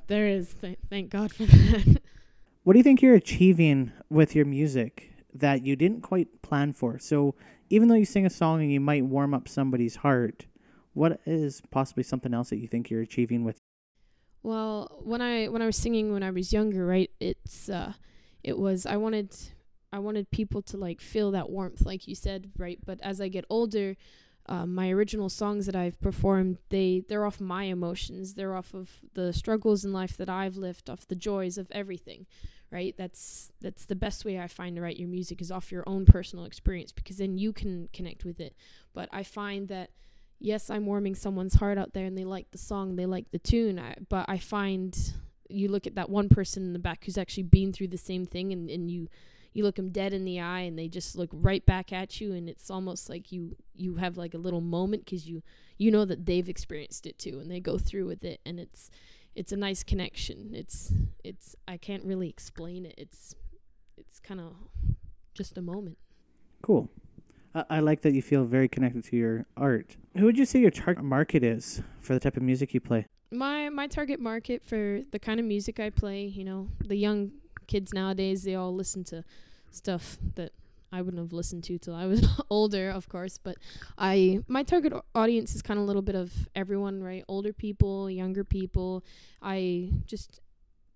there 0.07 0.27
is 0.27 0.55
Th- 0.55 0.79
thank 0.89 1.11
god 1.11 1.33
for 1.33 1.45
that 1.45 2.01
what 2.63 2.75
do 2.75 2.79
you 2.79 2.83
think 2.83 3.03
you're 3.03 3.15
achieving 3.15 3.93
with 4.09 4.35
your 4.35 4.45
music 4.45 5.13
that 5.33 5.65
you 5.65 5.77
didn't 5.77 6.01
quite 6.01 6.43
plan 6.43 6.73
for 6.73 6.99
so 6.99 7.35
even 7.69 7.89
though 7.89 7.95
you 7.95 8.05
sing 8.05 8.27
a 8.27 8.31
song 8.31 8.61
and 8.61 8.73
you 8.73 8.81
might 8.81 9.05
warm 9.05 9.33
up 9.33 9.49
somebody's 9.49 9.97
heart 9.97 10.47
what 10.93 11.21
is 11.27 11.63
possibly 11.71 12.03
something 12.03 12.35
else 12.35 12.51
that 12.51 12.59
you 12.59 12.67
think 12.67 12.91
you're 12.91 13.03
achieving 13.03 13.45
with? 13.45 13.59
Well, 14.43 15.01
when 15.03 15.21
I 15.21 15.49
when 15.49 15.63
I 15.63 15.67
was 15.67 15.77
singing 15.77 16.13
when 16.13 16.23
I 16.23 16.31
was 16.31 16.53
younger, 16.53 16.87
right? 16.87 17.11
It's 17.21 17.69
uh, 17.69 17.93
it 18.43 18.59
was 18.59 18.87
I 18.87 18.97
wanted 18.97 19.37
I 19.93 19.99
wanted 19.99 20.31
people 20.31 20.63
to 20.63 20.77
like 20.77 21.01
feel 21.01 21.31
that 21.33 21.51
warmth, 21.51 21.85
like 21.85 22.09
you 22.09 22.15
said, 22.15 22.51
right? 22.57 22.79
But 22.85 23.01
as 23.03 23.21
I 23.21 23.29
get 23.29 23.45
older, 23.51 23.97
uh, 24.47 24.67
my 24.67 24.91
original 24.91 25.29
songs 25.29 25.67
that 25.67 25.77
I've 25.77 26.01
performed, 26.01 26.59
they 26.71 27.05
they're 27.09 27.27
off 27.27 27.41
my 27.41 27.65
emotions. 27.65 28.35
They're 28.35 28.55
off 28.55 28.75
of 28.75 28.91
the 29.15 29.33
struggles 29.33 29.85
in 29.85 29.93
life 29.93 30.17
that 30.17 30.29
I've 30.29 30.57
lived, 30.57 30.91
off 30.91 31.07
the 31.07 31.15
joys 31.15 31.59
of 31.59 31.71
everything, 31.71 32.27
right? 32.71 32.95
That's 32.97 33.53
that's 33.61 33.85
the 33.85 33.95
best 33.95 34.25
way 34.25 34.41
I 34.41 34.47
find 34.49 34.77
to 34.77 34.83
write 34.83 34.99
your 34.99 35.09
music 35.09 35.41
is 35.41 35.51
off 35.51 35.71
your 35.71 35.85
own 35.87 36.05
personal 36.05 36.45
experience 36.45 36.93
because 36.93 37.19
then 37.19 37.39
you 37.39 37.53
can 37.53 37.89
connect 37.93 38.25
with 38.25 38.41
it. 38.41 38.55
But 38.93 39.09
I 39.13 39.23
find 39.23 39.69
that 39.69 39.91
yes, 40.41 40.71
I'm 40.71 40.87
warming 40.87 41.15
someone's 41.15 41.55
heart 41.55 41.79
out 41.79 41.93
there 41.93 42.07
and 42.07 42.17
they 42.17 42.25
like 42.25 42.51
the 42.51 42.59
song, 42.59 42.97
they 42.97 43.07
like 43.07 43.31
the 43.31 43.39
tune, 43.39 43.79
I, 43.79 43.95
but 44.09 44.25
I 44.29 44.39
find 44.39 44.99
you 45.49 45.69
look 45.69 45.87
at 45.87 45.97
that 45.97 46.09
one 46.09 46.29
person 46.29 46.65
in 46.65 46.73
the 46.73 46.79
back 46.79 47.05
who's 47.05 47.19
actually 47.19 47.43
been 47.43 47.73
through 47.73 47.89
the 47.89 47.99
same 47.99 48.25
thing 48.25 48.53
and, 48.53 48.71
and 48.71 48.91
you 48.91 49.09
you 49.53 49.65
look 49.65 49.77
them 49.77 49.91
dead 49.91 50.13
in 50.13 50.25
the 50.25 50.41
eye 50.41 50.61
and 50.61 50.79
they 50.79 50.89
just 50.89 51.17
look 51.17 51.31
right 51.33 51.65
back 51.67 51.93
at 51.93 52.21
you 52.21 52.33
and 52.33 52.49
it's 52.49 52.71
almost 52.71 53.09
like 53.09 53.33
you 53.33 53.57
you 53.75 53.97
have 53.97 54.17
like 54.17 54.35
a 54.35 54.39
little 54.39 54.61
moment 54.61 55.05
because 55.05 55.29
you 55.29 55.43
you 55.79 55.91
know 55.91 56.05
that 56.05 56.27
they've 56.27 56.49
experienced 56.49 57.07
it 57.07 57.19
too 57.19 57.41
and 57.41 57.51
they 57.51 57.61
go 57.61 57.79
through 57.79 58.07
with 58.07 58.25
it 58.25 58.41
and 58.47 58.61
it's 58.61 58.91
it's 59.35 59.53
a 59.53 59.57
nice 59.57 59.83
connection 59.83 60.51
it's 60.55 60.93
it's 61.25 61.57
i 61.67 61.77
can't 61.77 62.05
really 62.05 62.29
explain 62.29 62.85
it 62.85 62.95
it's 62.97 63.35
it's 63.97 64.19
kind 64.19 64.41
of 64.41 64.55
just 65.35 65.57
a 65.59 65.63
moment 65.63 65.99
cool 66.63 66.89
I 67.69 67.81
like 67.81 68.03
that 68.03 68.13
you 68.13 68.23
feel 68.23 68.45
very 68.45 68.69
connected 68.69 69.03
to 69.05 69.17
your 69.17 69.47
art. 69.57 69.97
Who 70.17 70.25
would 70.25 70.39
you 70.39 70.45
say 70.45 70.61
your 70.61 70.71
target 70.71 71.03
market 71.03 71.43
is 71.43 71.83
for 72.01 72.15
the 72.15 72.21
type 72.21 72.37
of 72.37 72.45
music 72.45 72.73
you 72.75 72.81
play? 72.81 73.07
My 73.33 73.69
my 73.71 73.89
target 73.89 74.21
market 74.21 74.65
for 74.65 75.01
the 75.11 75.19
kind 75.19 75.41
of 75.41 75.47
music 75.47 75.81
I 75.81 75.91
play, 75.91 76.27
you 76.27 76.45
know, 76.45 76.69
the 76.85 76.95
young 76.95 77.33
kids 77.71 77.95
nowadays, 77.95 78.43
they 78.43 78.55
all 78.55 78.75
listen 78.75 79.05
to 79.05 79.25
stuff 79.71 80.19
that 80.35 80.53
I 80.93 81.03
wouldn't 81.03 81.23
have 81.23 81.33
listened 81.33 81.65
to 81.65 81.79
till 81.79 81.95
I 81.95 82.07
was 82.07 82.27
older, 82.51 82.91
of 82.91 83.09
course. 83.09 83.39
But 83.39 83.57
I 83.97 84.41
my 84.49 84.63
target 84.63 84.93
audience 85.15 85.55
is 85.55 85.63
kind 85.63 85.79
of 85.79 85.85
a 85.85 85.87
little 85.87 86.03
bit 86.03 86.17
of 86.17 86.33
everyone, 86.55 87.03
right? 87.03 87.25
Older 87.29 87.53
people, 87.53 88.11
younger 88.11 88.45
people. 88.45 89.05
I 89.41 89.93
just 90.05 90.41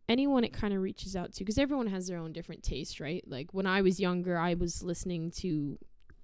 anyone 0.08 0.44
it 0.44 0.52
kind 0.52 0.74
of 0.74 0.82
reaches 0.82 1.16
out 1.16 1.32
to 1.32 1.38
because 1.40 1.58
everyone 1.58 1.86
has 1.86 2.08
their 2.08 2.18
own 2.18 2.32
different 2.32 2.62
taste, 2.62 3.00
right? 3.00 3.24
Like 3.26 3.54
when 3.54 3.66
I 3.66 3.80
was 3.82 4.00
younger, 4.00 4.36
I 4.36 4.54
was 4.54 4.82
listening 4.82 5.30
to 5.42 5.78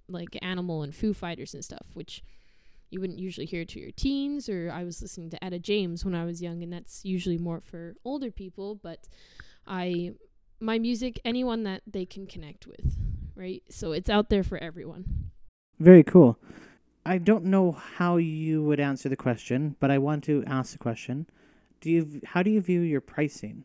like 0.09 0.37
Animal 0.42 0.83
and 0.83 0.95
Foo 0.95 1.14
Fighters 1.14 1.54
and 1.54 1.64
stuff, 1.64 1.87
which 1.95 2.23
you 2.90 3.00
wouldn't 3.00 3.21
usually 3.21 3.47
hear 3.47 3.64
to 3.64 3.78
your 3.78 3.92
teens 3.92 4.49
or 4.49 4.73
I 4.75 4.83
was 4.83 5.00
listening 5.00 5.30
to 5.30 5.45
Etta 5.45 5.61
James 5.61 6.04
when 6.04 6.16
I 6.16 6.25
was 6.25 6.42
young 6.42 6.64
and 6.64 6.73
that's 6.73 7.04
usually 7.04 7.38
more 7.38 7.61
for 7.61 7.95
older 8.04 8.33
people, 8.33 8.75
but 8.75 9.07
I 9.64 10.14
my 10.61 10.79
music 10.79 11.21
anyone 11.25 11.64
that 11.64 11.83
they 11.87 12.05
can 12.05 12.26
connect 12.26 12.67
with, 12.67 12.97
right? 13.35 13.62
So 13.71 13.93
it's 13.93 14.11
out 14.11 14.29
there 14.29 14.43
for 14.43 14.59
everyone. 14.59 15.31
Very 15.79 16.05
cool. 16.05 16.38
I 17.05 17.17
don't 17.19 17.45
know 17.45 17.73
how 17.73 18.19
you 18.19 18.62
would 18.62 18.79
answer 18.79 19.09
the 19.09 19.17
question, 19.17 19.76
but 19.81 19.90
I 19.90 19.99
want 19.99 20.23
to 20.25 20.45
ask 20.47 20.73
the 20.73 20.79
question. 20.79 21.26
Do 21.81 21.90
you 21.90 22.21
how 22.26 22.43
do 22.43 22.50
you 22.50 22.61
view 22.61 22.81
your 22.81 23.00
pricing? 23.00 23.64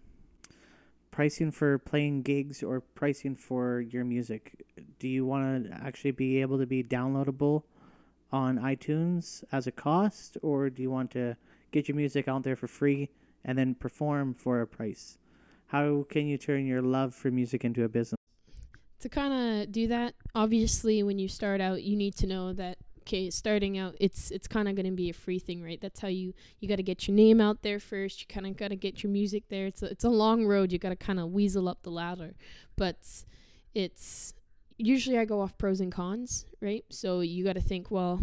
Pricing 1.12 1.52
for 1.52 1.78
playing 1.78 2.22
gigs 2.24 2.64
or 2.64 2.80
pricing 2.82 3.36
for 3.36 3.82
your 3.82 4.06
music? 4.06 4.66
Do 5.00 5.08
you 5.08 5.25
want 5.25 5.66
to 5.66 5.74
actually 5.74 6.12
be 6.12 6.42
able 6.42 6.58
to 6.60 6.66
be 6.66 6.84
downloadable 6.84 7.64
on 8.32 8.58
iTunes 8.58 9.44
as 9.52 9.68
a 9.68 9.72
cost 9.72 10.38
or 10.42 10.70
do 10.70 10.82
you 10.82 10.90
want 10.90 11.12
to 11.12 11.36
get 11.72 11.88
your 11.88 11.96
music 11.96 12.28
out 12.28 12.44
there 12.44 12.56
for 12.56 12.68
free 12.68 13.10
and 13.44 13.58
then 13.58 13.75
perform 13.75 14.34
for 14.34 14.62
a 14.62 14.68
price? 14.68 15.18
How 15.67 16.05
can 16.10 16.27
you 16.27 16.38
turn 16.38 16.65
your 16.65 16.81
love 16.81 17.13
for 17.13 17.31
music 17.31 17.65
into 17.65 17.84
a 17.84 17.89
business? 17.89 18.17
To 19.00 19.10
kind 19.10 19.62
of 19.62 19.72
do 19.72 19.88
that, 19.88 20.15
obviously 20.34 21.03
when 21.03 21.19
you 21.19 21.27
start 21.27 21.62
out, 21.62 21.84
you 21.84 21.95
need 21.95 22.15
to 22.17 22.27
know 22.27 22.53
that 22.53 22.77
okay, 23.01 23.29
starting 23.29 23.77
out, 23.77 23.95
it's 24.00 24.31
it's 24.31 24.48
kind 24.48 24.67
of 24.67 24.75
going 24.75 24.88
to 24.88 24.91
be 24.91 25.10
a 25.10 25.13
free 25.13 25.38
thing, 25.38 25.63
right? 25.63 25.79
That's 25.79 26.00
how 26.00 26.07
you 26.07 26.34
you 26.60 26.67
got 26.67 26.77
to 26.77 26.84
get 26.84 27.07
your 27.07 27.15
name 27.15 27.39
out 27.39 27.62
there 27.62 27.79
first. 27.79 28.22
You 28.22 28.27
kind 28.27 28.48
of 28.48 28.57
got 28.57 28.69
to 28.69 28.75
get 28.75 29.03
your 29.03 29.12
music 29.12 29.43
there. 29.50 29.67
It's 29.67 29.84
a, 29.84 29.88
it's 29.88 30.03
a 30.03 30.10
long 30.10 30.45
road. 30.45 30.72
You 30.72 30.79
got 30.79 30.89
to 30.89 30.95
kind 30.95 31.19
of 31.19 31.31
weasel 31.31 31.69
up 31.69 31.84
the 31.84 31.91
ladder, 31.91 32.36
but 32.75 32.98
it's 33.74 34.34
usually 34.77 35.17
I 35.17 35.25
go 35.25 35.41
off 35.41 35.57
pros 35.57 35.81
and 35.81 35.91
cons, 35.91 36.45
right? 36.62 36.84
So 36.89 37.19
you 37.22 37.43
got 37.43 37.53
to 37.53 37.62
think, 37.62 37.91
well, 37.91 38.19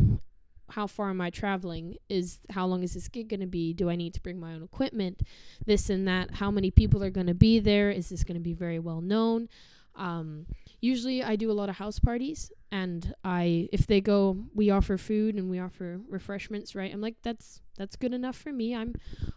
how 0.75 0.87
far 0.87 1.11
am 1.11 1.21
I 1.21 1.31
traveling? 1.31 1.97
Is 2.09 2.41
how 2.51 2.67
long 2.67 2.83
is 2.83 2.95
this 2.95 3.09
gig 3.09 3.29
going 3.29 3.41
to 3.41 3.47
be? 3.47 3.73
Do 3.73 3.91
I 3.91 3.97
need 3.97 4.15
to 4.15 4.21
bring 4.21 4.41
my 4.41 4.55
own 4.55 4.63
equipment? 4.63 5.23
This 5.67 5.91
and 5.91 6.09
that. 6.09 6.35
How 6.35 6.51
many 6.51 6.71
people 6.71 7.05
are 7.05 7.11
going 7.11 7.27
to 7.27 7.35
be 7.35 7.61
there? 7.61 7.91
Is 7.91 8.09
this 8.09 8.25
going 8.25 8.37
to 8.37 8.41
be 8.41 8.55
very 8.55 8.79
well 8.79 9.01
known? 9.01 9.49
Um, 9.95 10.47
usually 10.81 11.23
I 11.23 11.37
do 11.37 11.51
a 11.51 11.53
lot 11.53 11.69
of 11.69 11.77
house 11.77 11.99
parties 11.99 12.51
and 12.71 13.15
I 13.23 13.69
if 13.73 13.87
they 13.87 14.01
go 14.01 14.47
we 14.55 14.71
offer 14.71 14.97
food 14.97 15.35
and 15.35 15.51
we 15.51 15.59
offer 15.59 16.01
refreshments, 16.09 16.75
right? 16.75 16.93
I'm 16.93 17.03
like 17.03 17.17
that's 17.23 17.61
that's 17.77 17.97
good 17.97 18.15
enough 18.15 18.37
for 18.37 18.53
me. 18.53 18.75
I'm 18.75 18.95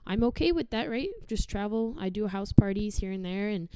I'm 0.08 0.24
okay 0.26 0.54
with 0.54 0.70
that, 0.70 0.90
right? 0.90 1.10
Just 1.28 1.50
travel. 1.50 1.98
I 2.00 2.08
do 2.08 2.28
house 2.28 2.54
parties 2.54 2.98
here 2.98 3.12
and 3.12 3.26
there 3.26 3.50
and 3.50 3.68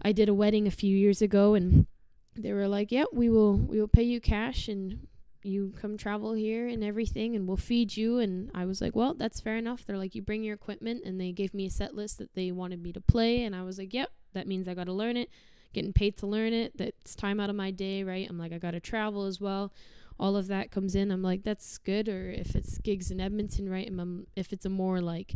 I 0.00 0.12
did 0.12 0.30
a 0.30 0.34
wedding 0.34 0.66
a 0.66 0.70
few 0.70 0.96
years 0.96 1.20
ago 1.20 1.54
and 1.54 1.86
they 2.34 2.52
were 2.52 2.68
like, 2.68 2.92
"Yep, 2.92 3.08
yeah, 3.12 3.18
we 3.18 3.28
will 3.28 3.58
we 3.58 3.78
will 3.78 3.88
pay 3.88 4.02
you 4.02 4.20
cash 4.20 4.68
and 4.68 5.06
you 5.46 5.72
come 5.80 5.96
travel 5.96 6.32
here 6.32 6.66
and 6.66 6.82
everything 6.82 7.36
and 7.36 7.46
we'll 7.46 7.56
feed 7.56 7.96
you 7.96 8.18
and 8.18 8.50
I 8.54 8.64
was 8.64 8.80
like, 8.80 8.96
"Well, 8.96 9.14
that's 9.14 9.40
fair 9.40 9.56
enough." 9.56 9.84
They're 9.84 9.98
like, 9.98 10.14
"You 10.14 10.22
bring 10.22 10.42
your 10.42 10.54
equipment." 10.54 11.04
And 11.04 11.20
they 11.20 11.32
gave 11.32 11.54
me 11.54 11.66
a 11.66 11.70
set 11.70 11.94
list 11.94 12.18
that 12.18 12.34
they 12.34 12.52
wanted 12.52 12.82
me 12.82 12.92
to 12.92 13.00
play 13.00 13.44
and 13.44 13.54
I 13.54 13.62
was 13.62 13.78
like, 13.78 13.94
"Yep, 13.94 14.10
that 14.34 14.46
means 14.46 14.68
I 14.68 14.74
got 14.74 14.84
to 14.84 14.92
learn 14.92 15.16
it." 15.16 15.30
getting 15.76 15.92
paid 15.92 16.16
to 16.16 16.26
learn 16.26 16.54
it. 16.54 16.76
That's 16.78 17.14
time 17.14 17.38
out 17.38 17.50
of 17.50 17.56
my 17.56 17.70
day, 17.70 18.02
right? 18.02 18.26
I'm 18.28 18.38
like, 18.38 18.52
I 18.52 18.58
got 18.58 18.70
to 18.70 18.80
travel 18.80 19.26
as 19.26 19.40
well. 19.42 19.72
All 20.18 20.34
of 20.34 20.46
that 20.46 20.70
comes 20.70 20.94
in. 20.94 21.10
I'm 21.10 21.22
like, 21.22 21.42
that's 21.42 21.76
good. 21.76 22.08
Or 22.08 22.30
if 22.30 22.56
it's 22.56 22.78
gigs 22.78 23.10
in 23.10 23.20
Edmonton, 23.20 23.68
right? 23.68 23.86
And 23.86 24.00
I'm, 24.00 24.26
if 24.34 24.54
it's 24.54 24.64
a 24.64 24.70
more 24.70 25.02
like 25.02 25.34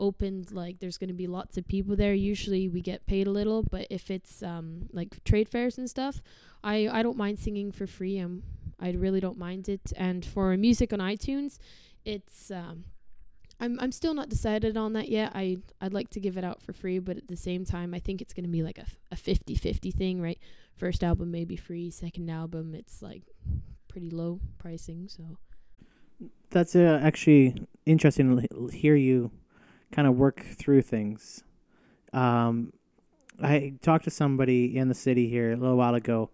open, 0.00 0.44
like 0.50 0.80
there's 0.80 0.98
going 0.98 1.08
to 1.08 1.14
be 1.14 1.28
lots 1.28 1.56
of 1.56 1.68
people 1.68 1.94
there. 1.94 2.14
Usually 2.14 2.68
we 2.68 2.80
get 2.80 3.06
paid 3.06 3.28
a 3.28 3.30
little, 3.30 3.62
but 3.62 3.86
if 3.88 4.10
it's 4.10 4.42
um 4.42 4.88
like 4.92 5.22
trade 5.22 5.48
fairs 5.48 5.78
and 5.78 5.88
stuff, 5.88 6.20
I 6.64 6.88
I 6.88 7.02
don't 7.02 7.16
mind 7.16 7.38
singing 7.38 7.70
for 7.70 7.86
free. 7.86 8.18
Um, 8.18 8.42
I 8.80 8.90
really 8.92 9.20
don't 9.20 9.38
mind 9.38 9.68
it. 9.68 9.92
And 9.96 10.24
for 10.24 10.56
music 10.56 10.92
on 10.92 10.98
iTunes, 10.98 11.58
it's 12.04 12.50
um 12.50 12.84
I'm 13.58 13.78
I'm 13.80 13.92
still 13.92 14.14
not 14.14 14.28
decided 14.28 14.76
on 14.76 14.92
that 14.94 15.08
yet. 15.08 15.32
I 15.34 15.58
I'd 15.80 15.94
like 15.94 16.10
to 16.10 16.20
give 16.20 16.36
it 16.36 16.44
out 16.44 16.62
for 16.62 16.72
free, 16.72 16.98
but 16.98 17.16
at 17.16 17.28
the 17.28 17.36
same 17.36 17.64
time, 17.64 17.94
I 17.94 17.98
think 17.98 18.20
it's 18.20 18.34
going 18.34 18.44
to 18.44 18.50
be 18.50 18.62
like 18.62 18.78
a 18.78 18.86
a 19.10 19.16
50-50 19.16 19.94
thing, 19.94 20.20
right? 20.20 20.38
First 20.76 21.02
album 21.02 21.30
maybe 21.30 21.56
free, 21.56 21.90
second 21.90 22.30
album 22.30 22.74
it's 22.74 23.00
like 23.00 23.22
pretty 23.88 24.10
low 24.10 24.40
pricing, 24.58 25.08
so 25.08 25.38
That's 26.50 26.76
uh, 26.76 27.00
actually 27.02 27.66
interesting 27.86 28.38
to 28.38 28.66
hear 28.68 28.94
you 28.94 29.30
kind 29.92 30.06
of 30.06 30.16
work 30.16 30.44
through 30.58 30.82
things. 30.82 31.42
Um 32.12 32.72
I 33.42 33.74
talked 33.82 34.04
to 34.04 34.10
somebody 34.10 34.76
in 34.76 34.88
the 34.88 34.94
city 34.94 35.28
here 35.28 35.52
a 35.52 35.56
little 35.56 35.76
while 35.76 35.94
ago 35.94 36.30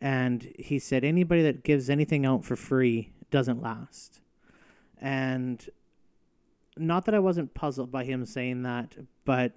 and 0.00 0.52
he 0.58 0.78
said 0.78 1.04
anybody 1.04 1.42
that 1.42 1.62
gives 1.62 1.90
anything 1.90 2.24
out 2.24 2.44
for 2.44 2.56
free 2.56 3.12
doesn't 3.30 3.62
last. 3.62 4.20
And 4.98 5.68
not 6.76 7.04
that 7.04 7.14
I 7.14 7.18
wasn't 7.18 7.54
puzzled 7.54 7.92
by 7.92 8.04
him 8.04 8.24
saying 8.24 8.62
that, 8.62 8.96
but 9.24 9.52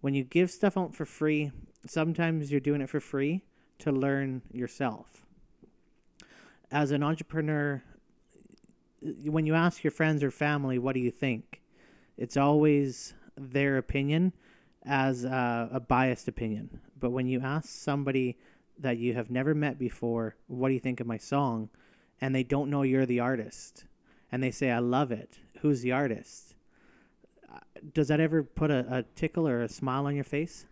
when 0.00 0.14
you 0.14 0.24
give 0.24 0.50
stuff 0.50 0.76
out 0.76 0.94
for 0.94 1.04
free, 1.04 1.52
sometimes 1.86 2.50
you're 2.50 2.60
doing 2.60 2.80
it 2.80 2.90
for 2.90 3.00
free 3.00 3.44
to 3.78 3.92
learn 3.92 4.42
yourself. 4.52 5.24
As 6.70 6.90
an 6.90 7.02
entrepreneur, 7.02 7.82
when 9.24 9.46
you 9.46 9.54
ask 9.54 9.82
your 9.82 9.90
friends 9.90 10.22
or 10.22 10.30
family, 10.30 10.78
what 10.78 10.94
do 10.94 11.00
you 11.00 11.10
think? 11.10 11.62
It's 12.16 12.36
always 12.36 13.14
their 13.36 13.78
opinion 13.78 14.34
as 14.84 15.24
a, 15.24 15.68
a 15.72 15.80
biased 15.80 16.28
opinion. 16.28 16.80
But 16.98 17.10
when 17.10 17.26
you 17.26 17.40
ask 17.40 17.68
somebody 17.68 18.36
that 18.78 18.98
you 18.98 19.14
have 19.14 19.30
never 19.30 19.54
met 19.54 19.78
before, 19.78 20.36
what 20.46 20.68
do 20.68 20.74
you 20.74 20.80
think 20.80 21.00
of 21.00 21.06
my 21.06 21.18
song? 21.18 21.70
And 22.20 22.34
they 22.34 22.42
don't 22.42 22.70
know 22.70 22.82
you're 22.82 23.06
the 23.06 23.20
artist. 23.20 23.84
And 24.30 24.42
they 24.42 24.50
say, 24.50 24.70
I 24.70 24.78
love 24.78 25.10
it. 25.12 25.38
Who's 25.60 25.82
the 25.82 25.92
artist? 25.92 26.54
does 27.94 28.08
that 28.08 28.20
ever 28.20 28.42
put 28.42 28.70
a, 28.70 28.86
a 28.90 29.02
tickle 29.14 29.46
or 29.46 29.62
a 29.62 29.68
smile 29.68 30.06
on 30.06 30.14
your 30.14 30.24
face? 30.24 30.66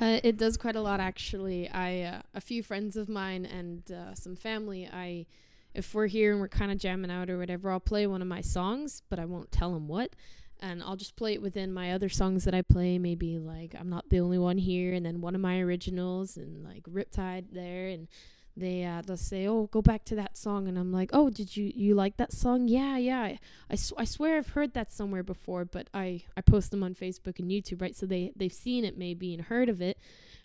Uh, 0.00 0.20
it 0.22 0.36
does 0.36 0.56
quite 0.56 0.76
a 0.76 0.80
lot, 0.80 1.00
actually. 1.00 1.68
I 1.70 2.02
uh, 2.02 2.22
a 2.34 2.40
few 2.40 2.62
friends 2.62 2.96
of 2.96 3.08
mine 3.08 3.46
and 3.46 3.90
uh, 3.90 4.14
some 4.14 4.36
family. 4.36 4.88
I, 4.92 5.26
if 5.74 5.94
we're 5.94 6.08
here 6.08 6.32
and 6.32 6.40
we're 6.40 6.48
kind 6.48 6.72
of 6.72 6.78
jamming 6.78 7.10
out 7.10 7.30
or 7.30 7.38
whatever, 7.38 7.70
I'll 7.70 7.80
play 7.80 8.06
one 8.06 8.22
of 8.22 8.28
my 8.28 8.40
songs, 8.40 9.02
but 9.08 9.18
I 9.18 9.24
won't 9.24 9.52
tell 9.52 9.72
them 9.72 9.86
what, 9.88 10.16
and 10.60 10.82
I'll 10.82 10.96
just 10.96 11.16
play 11.16 11.34
it 11.34 11.42
within 11.42 11.72
my 11.72 11.92
other 11.92 12.08
songs 12.08 12.44
that 12.44 12.54
I 12.54 12.62
play. 12.62 12.98
Maybe 12.98 13.38
like 13.38 13.74
I'm 13.78 13.90
not 13.90 14.08
the 14.08 14.20
only 14.20 14.38
one 14.38 14.58
here, 14.58 14.92
and 14.94 15.04
then 15.04 15.20
one 15.20 15.34
of 15.34 15.40
my 15.40 15.60
originals, 15.60 16.36
and 16.36 16.64
like 16.64 16.82
Riptide 16.84 17.52
there, 17.52 17.88
and 17.88 18.08
they 18.56 18.84
uh, 18.84 19.02
they'll 19.02 19.18
say, 19.18 19.46
"Oh, 19.46 19.68
go 19.70 19.82
back 19.82 20.04
to 20.06 20.14
that 20.14 20.36
song," 20.36 20.66
and 20.66 20.78
I'm 20.78 20.92
like, 20.92 21.10
"Oh, 21.12 21.28
did 21.28 21.56
you 21.56 21.70
you 21.74 21.94
like 21.94 22.16
that 22.16 22.32
song? 22.32 22.68
Yeah, 22.68 22.96
yeah. 22.96 23.20
I 23.20 23.38
I, 23.68 23.74
sw- 23.74 23.92
I 23.98 24.04
swear 24.04 24.38
I've 24.38 24.48
heard 24.50 24.72
that 24.74 24.90
somewhere 24.92 25.22
before, 25.22 25.64
but 25.66 25.88
I 25.92 26.22
I 26.36 26.40
post 26.40 26.70
them 26.70 26.82
on 26.82 26.94
Facebook 26.94 27.38
and 27.38 27.50
YouTube, 27.50 27.82
right? 27.82 27.94
So 27.94 28.06
they 28.06 28.32
they've 28.34 28.52
seen 28.52 28.84
it 28.84 28.96
maybe 28.96 29.34
and 29.34 29.44
heard 29.44 29.68
of 29.68 29.82
it, 29.82 29.98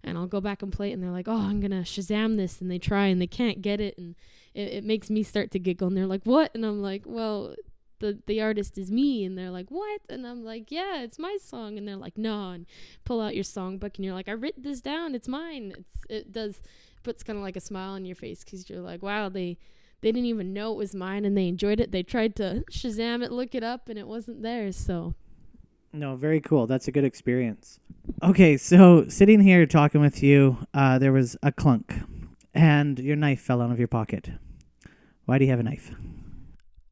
and 0.04 0.18
I'll 0.18 0.28
go 0.28 0.42
back 0.42 0.62
and 0.62 0.74
play 0.74 0.90
it, 0.90 0.94
and 0.94 1.02
they're 1.04 1.10
like, 1.10 1.30
"Oh, 1.30 1.38
I'm 1.50 1.62
gonna 1.62 1.84
Shazam 1.84 2.36
this," 2.36 2.60
and 2.60 2.70
they 2.70 2.80
try 2.80 3.08
and 3.08 3.22
they 3.22 3.28
can't 3.28 3.62
get 3.62 3.80
it, 3.80 3.98
and 3.98 4.16
it, 4.54 4.74
it 4.74 4.84
makes 4.84 5.10
me 5.10 5.24
start 5.24 5.50
to 5.52 5.60
giggle, 5.60 5.88
and 5.88 5.96
they're 5.96 6.06
like, 6.06 6.24
"What?" 6.26 6.52
And 6.54 6.66
I'm 6.66 6.82
like, 6.82 7.04
"Well." 7.06 7.56
The, 8.02 8.20
the 8.26 8.42
artist 8.42 8.78
is 8.78 8.92
me 8.92 9.24
and 9.24 9.38
they're 9.38 9.52
like 9.52 9.70
what 9.70 10.02
and 10.10 10.26
i'm 10.26 10.44
like 10.44 10.72
yeah 10.72 11.02
it's 11.02 11.20
my 11.20 11.38
song 11.40 11.78
and 11.78 11.88
they're 11.88 11.96
like 11.96 12.18
no 12.18 12.50
and 12.50 12.66
pull 13.06 13.22
out 13.22 13.36
your 13.36 13.44
songbook 13.44 13.96
and 13.96 14.04
you're 14.04 14.14
like 14.16 14.28
i 14.28 14.32
written 14.32 14.64
this 14.64 14.82
down 14.82 15.16
it's 15.16 15.28
mine 15.28 15.74
it's 15.78 15.98
it 16.10 16.32
does 16.32 16.62
puts 17.04 17.24
kind 17.24 17.38
of 17.38 17.44
like 17.44 17.56
a 17.56 17.62
smile 17.62 17.92
on 17.92 18.06
your 18.06 18.16
face 18.16 18.44
because 18.44 18.70
you're 18.70 18.82
like, 18.82 19.02
wow, 19.02 19.30
they 19.30 19.58
they 20.02 20.12
didn't 20.12 20.26
even 20.26 20.54
know 20.54 20.72
it 20.72 20.78
was 20.78 20.96
mine 20.96 21.26
and 21.26 21.38
they 21.38 21.48
enjoyed 21.48 21.80
it. 21.80 21.92
They 21.92 22.04
tried 22.04 22.36
to 22.38 22.64
Shazam 22.72 23.24
it, 23.24 23.32
look 23.32 23.54
it 23.54 23.64
up, 23.64 23.90
and 23.90 23.98
it 24.00 24.08
wasn't 24.08 24.42
theirs. 24.42 24.78
So. 24.78 25.16
No, 25.94 26.16
very 26.16 26.40
cool. 26.40 26.68
That's 26.68 26.88
a 26.88 26.92
good 26.92 27.04
experience. 27.04 27.80
Okay, 28.24 28.56
so 28.56 29.06
sitting 29.10 29.42
here 29.42 29.66
talking 29.66 30.00
with 30.00 30.24
you, 30.24 30.66
uh, 30.74 30.98
there 31.00 31.12
was 31.12 31.36
a 31.44 31.52
clunk, 31.52 31.94
and 32.54 32.98
your 32.98 33.18
knife 33.18 33.42
fell 33.42 33.62
out 33.62 33.72
of 33.72 33.78
your 33.78 33.90
pocket. 33.90 34.30
Why 35.26 35.38
do 35.38 35.44
you 35.44 35.52
have 35.52 35.60
a 35.60 35.64
knife? 35.64 35.92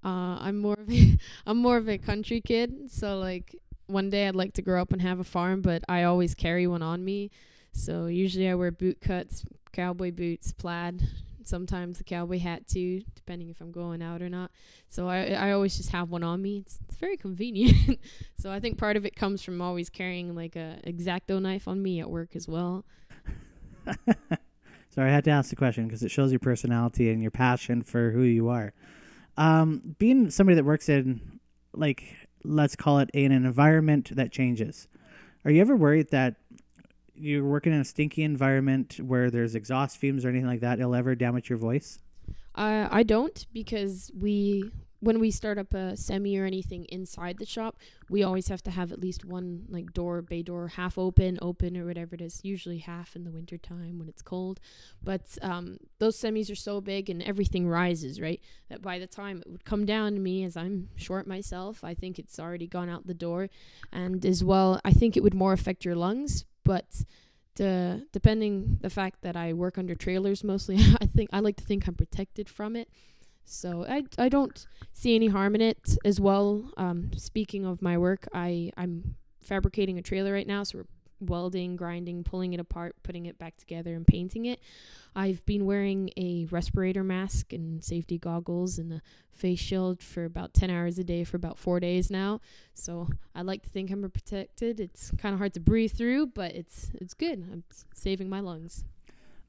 Uh, 0.04 0.38
I'm 0.40 0.58
more 0.60 0.78
of 0.80 0.90
a 0.90 1.18
I'm 1.46 1.58
more 1.58 1.78
of 1.78 1.90
a 1.90 1.98
country 1.98 2.42
kid, 2.42 2.92
so 2.92 3.20
like 3.20 3.56
one 3.88 4.10
day 4.10 4.28
I'd 4.28 4.36
like 4.36 4.54
to 4.54 4.62
grow 4.62 4.82
up 4.82 4.94
and 4.94 5.02
have 5.02 5.20
a 5.20 5.24
farm, 5.24 5.62
but 5.62 5.84
I 5.90 6.04
always 6.04 6.36
carry 6.36 6.68
one 6.68 6.82
on 6.82 7.04
me. 7.04 7.32
So 7.72 8.06
usually 8.06 8.50
I 8.50 8.56
wear 8.56 8.72
boot 8.72 9.02
cuts, 9.02 9.46
cowboy 9.72 10.12
boots, 10.12 10.52
plaid, 10.54 11.08
sometimes 11.44 12.00
a 12.00 12.04
cowboy 12.04 12.40
hat 12.40 12.68
too, 12.68 13.02
depending 13.16 13.50
if 13.50 13.60
I'm 13.60 13.72
going 13.72 14.02
out 14.02 14.22
or 14.22 14.30
not. 14.30 14.52
So 14.88 15.08
I 15.10 15.32
I 15.32 15.52
always 15.52 15.76
just 15.76 15.90
have 15.90 16.10
one 16.10 16.24
on 16.24 16.42
me. 16.42 16.60
It's 16.60 16.80
it's 16.88 16.98
very 16.98 17.18
convenient. 17.18 18.00
so 18.40 18.52
I 18.52 18.60
think 18.60 18.78
part 18.78 18.96
of 18.96 19.06
it 19.06 19.16
comes 19.16 19.42
from 19.42 19.62
always 19.62 19.90
carrying 19.90 20.36
like 20.36 20.56
a 20.56 20.80
exacto 20.86 21.42
knife 21.42 21.68
on 21.68 21.82
me 21.82 22.00
at 22.00 22.10
work 22.10 22.36
as 22.36 22.48
well. 22.48 22.86
Sorry, 24.92 25.12
I 25.12 25.14
had 25.14 25.24
to 25.26 25.32
ask 25.32 25.50
the 25.50 25.56
question 25.56 25.88
because 25.88 26.04
it 26.04 26.10
shows 26.10 26.32
your 26.32 26.40
personality 26.40 27.10
and 27.12 27.22
your 27.22 27.32
passion 27.32 27.84
for 27.84 28.12
who 28.12 28.24
you 28.24 28.50
are. 28.50 28.74
Um, 29.40 29.96
being 29.98 30.30
somebody 30.30 30.56
that 30.56 30.66
works 30.66 30.90
in 30.90 31.40
like 31.74 32.28
let's 32.44 32.76
call 32.76 33.00
it 33.00 33.10
in 33.14 33.32
an 33.32 33.46
environment 33.46 34.16
that 34.16 34.32
changes. 34.32 34.88
Are 35.46 35.52
you 35.52 35.62
ever 35.62 35.76
worried 35.76 36.10
that 36.12 36.36
you're 37.16 37.44
working 37.44 37.74
in 37.74 37.80
a 37.80 37.86
stinky 37.86 38.24
environment 38.24 39.00
where 39.02 39.32
there's 39.32 39.56
exhaust 39.56 39.98
fumes 39.98 40.26
or 40.26 40.30
anything 40.30 40.48
like 40.48 40.60
that? 40.60 40.80
It'll 40.80 40.96
ever 40.96 41.16
damage 41.16 41.50
your 41.50 41.58
voice? 41.58 42.00
Uh, 42.56 42.88
I 42.92 43.04
don't 43.04 43.46
because 43.54 44.12
we 44.20 44.72
when 45.02 45.20
we 45.20 45.32
start 45.32 45.58
up 45.58 45.74
a 45.74 45.96
semi 45.96 46.38
or 46.38 46.46
anything 46.46 46.86
inside 46.86 47.38
the 47.38 47.46
shop, 47.46 47.78
we 48.10 48.24
always 48.24 48.50
have 48.50 48.62
to 48.64 48.72
have 48.72 48.92
at 48.92 49.00
least 49.00 49.24
one 49.24 49.66
like 49.70 49.94
door, 49.94 50.22
bay 50.22 50.42
door, 50.42 50.68
half 50.68 50.98
open, 50.98 51.40
open 51.42 51.78
or 51.78 51.86
whatever 51.86 52.16
it 52.16 52.22
is. 52.22 52.42
Usually 52.44 52.80
half 52.80 53.16
in 53.16 53.24
the 53.24 53.32
winter 53.32 53.58
time 53.58 54.00
when 54.00 54.10
it's 54.10 54.22
cold. 54.22 54.60
But 55.02 55.38
um, 55.42 55.78
those 56.00 56.20
semis 56.20 56.52
are 56.52 56.56
so 56.56 56.82
big 56.82 57.10
and 57.10 57.24
everything 57.24 57.68
rises, 57.68 58.20
right? 58.20 58.42
That 58.70 58.82
by 58.82 59.00
the 59.00 59.08
time 59.08 59.42
it 59.46 59.50
would 59.50 59.66
come 59.66 59.86
down 59.86 60.14
to 60.14 60.20
me, 60.20 60.44
as 60.44 60.58
I'm 60.58 60.90
short 60.96 61.28
myself, 61.28 61.84
I 61.84 61.94
think 61.94 62.20
it's 62.20 62.40
already 62.40 62.68
gone 62.68 62.90
out 62.90 63.08
the 63.08 63.14
door. 63.14 63.50
And 63.94 64.26
as 64.26 64.44
well, 64.44 64.82
I 64.84 64.92
think 64.92 65.16
it 65.16 65.24
would 65.24 65.34
more 65.34 65.54
affect 65.54 65.86
your 65.86 65.96
lungs. 65.96 66.46
But 66.66 67.04
the, 67.56 68.06
depending 68.12 68.80
the 68.82 68.90
fact 68.90 69.22
that 69.22 69.36
I 69.36 69.54
work 69.54 69.78
under 69.78 69.96
trailers 69.96 70.44
mostly, 70.44 70.78
I 71.02 71.06
think 71.06 71.30
I 71.32 71.40
like 71.40 71.56
to 71.58 71.64
think 71.64 71.88
I'm 71.88 71.96
protected 71.96 72.50
from 72.50 72.76
it. 72.76 72.90
So 73.50 73.86
I, 73.90 74.04
I 74.18 74.30
don't 74.30 74.66
see 74.94 75.16
any 75.16 75.28
harm 75.28 75.56
in 75.56 75.62
it 75.62 75.98
as 76.06 76.20
well. 76.20 76.72
Um, 76.78 77.12
speaking 77.18 77.66
of 77.66 77.82
my 77.82 77.98
work, 77.98 78.28
I, 78.34 78.72
I'm 78.78 79.16
fabricating 79.42 79.98
a 79.98 80.02
trailer 80.02 80.34
right 80.34 80.46
now, 80.48 80.64
so 80.64 80.80
we're 80.80 80.86
welding, 81.20 81.76
grinding, 81.76 82.24
pulling 82.24 82.54
it 82.54 82.60
apart, 82.60 82.96
putting 83.04 83.26
it 83.26 83.38
back 83.40 83.58
together, 83.58 83.96
and 83.96 84.06
painting 84.06 84.46
it. 84.46 84.60
I've 85.16 85.44
been 85.46 85.66
wearing 85.66 86.12
a 86.16 86.46
respirator 86.52 87.04
mask 87.04 87.52
and 87.52 87.84
safety 87.84 88.20
goggles 88.20 88.78
and 88.78 88.94
a 88.94 89.02
face 89.32 89.60
shield 89.60 90.02
for 90.04 90.26
about 90.26 90.54
10 90.54 90.70
hours 90.70 91.00
a 91.00 91.04
day 91.04 91.24
for 91.24 91.38
about 91.38 91.58
four 91.58 91.80
days 91.80 92.12
now. 92.12 92.42
So 92.76 93.10
I 93.34 93.42
like 93.42 93.64
to 93.64 93.70
think 93.70 93.90
I'm 93.90 94.08
protected. 94.10 94.80
It's 94.80 95.12
kind 95.18 95.34
of 95.34 95.40
hard 95.40 95.54
to 95.56 95.60
breathe 95.60 95.94
through, 95.94 96.28
but 96.28 96.54
it's 96.54 96.92
it's 97.02 97.16
good. 97.16 97.48
I'm 97.52 97.64
saving 97.94 98.30
my 98.30 98.40
lungs. 98.40 98.86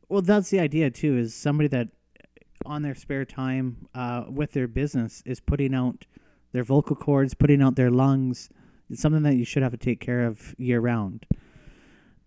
Well, 0.08 0.22
that's 0.22 0.50
the 0.50 0.58
idea 0.58 0.90
too. 0.90 1.16
Is 1.16 1.34
somebody 1.34 1.68
that 1.68 1.88
on 2.64 2.82
their 2.82 2.94
spare 2.94 3.24
time 3.24 3.88
uh, 3.94 4.24
with 4.28 4.52
their 4.52 4.68
business 4.68 5.22
is 5.26 5.40
putting 5.40 5.74
out 5.74 6.06
their 6.52 6.64
vocal 6.64 6.96
cords, 6.96 7.34
putting 7.34 7.62
out 7.62 7.76
their 7.76 7.90
lungs. 7.90 8.50
It's 8.88 9.00
something 9.00 9.22
that 9.22 9.34
you 9.34 9.44
should 9.44 9.62
have 9.62 9.72
to 9.72 9.78
take 9.78 10.00
care 10.00 10.26
of 10.26 10.54
year 10.58 10.80
round. 10.80 11.26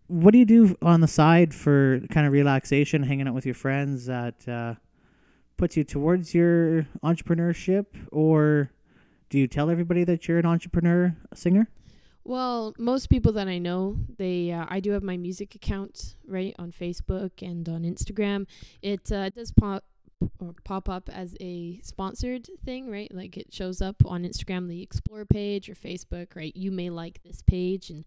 What 0.08 0.32
do 0.32 0.38
you 0.38 0.46
do 0.46 0.78
on 0.82 1.02
the 1.02 1.08
side 1.08 1.54
for 1.54 2.02
kind 2.12 2.28
of 2.28 2.34
relaxation, 2.34 3.04
hanging 3.04 3.28
out 3.28 3.34
with 3.34 3.46
your 3.46 3.56
friends 3.56 4.06
that 4.06 4.48
uh, 4.48 4.76
puts 5.58 5.78
you 5.78 5.84
towards 5.84 6.34
your 6.34 6.88
entrepreneurship, 7.04 7.86
or 8.12 8.72
do 9.30 9.40
you 9.40 9.48
tell 9.48 9.70
everybody 9.70 10.04
that 10.04 10.28
you're 10.28 10.40
an 10.40 10.46
entrepreneur 10.46 11.16
singer? 11.34 11.68
Well, 12.26 12.74
most 12.78 13.08
people 13.10 13.34
that 13.34 13.50
I 13.50 13.58
know, 13.58 13.98
they 14.18 14.52
uh, 14.52 14.66
I 14.70 14.80
do 14.80 14.92
have 14.92 15.04
my 15.04 15.18
music 15.18 15.56
account 15.56 16.16
right 16.26 16.56
on 16.58 16.72
Facebook 16.72 17.42
and 17.42 17.68
on 17.68 17.84
Instagram. 17.84 18.46
It 18.82 19.12
uh, 19.12 19.30
does 19.30 19.52
pop 19.52 19.84
or 20.40 20.56
pop 20.64 20.90
up 20.90 21.10
as 21.12 21.36
a 21.40 21.80
sponsored 21.84 22.50
thing, 22.66 22.90
right? 22.90 23.14
Like 23.14 23.38
it 23.38 23.54
shows 23.54 23.82
up 23.82 23.96
on 24.06 24.24
Instagram, 24.24 24.68
the 24.68 24.82
Explore 24.82 25.26
page 25.26 25.70
or 25.70 25.76
Facebook, 25.76 26.36
right? 26.36 26.56
You 26.56 26.72
may 26.72 26.90
like 26.90 27.22
this 27.24 27.42
page, 27.42 27.90
and 27.90 28.06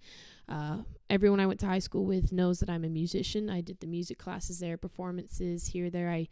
uh, 0.48 0.78
everyone 1.10 1.40
I 1.40 1.46
went 1.46 1.60
to 1.60 1.66
high 1.66 1.80
school 1.80 2.04
with 2.04 2.32
knows 2.32 2.60
that 2.60 2.70
I'm 2.70 2.84
a 2.84 2.88
musician. 2.88 3.50
I 3.50 3.60
did 3.60 3.80
the 3.80 3.86
music 3.86 4.18
classes 4.18 4.60
there, 4.60 4.76
performances 4.76 5.68
here, 5.68 5.90
there. 5.90 6.10
I 6.10 6.28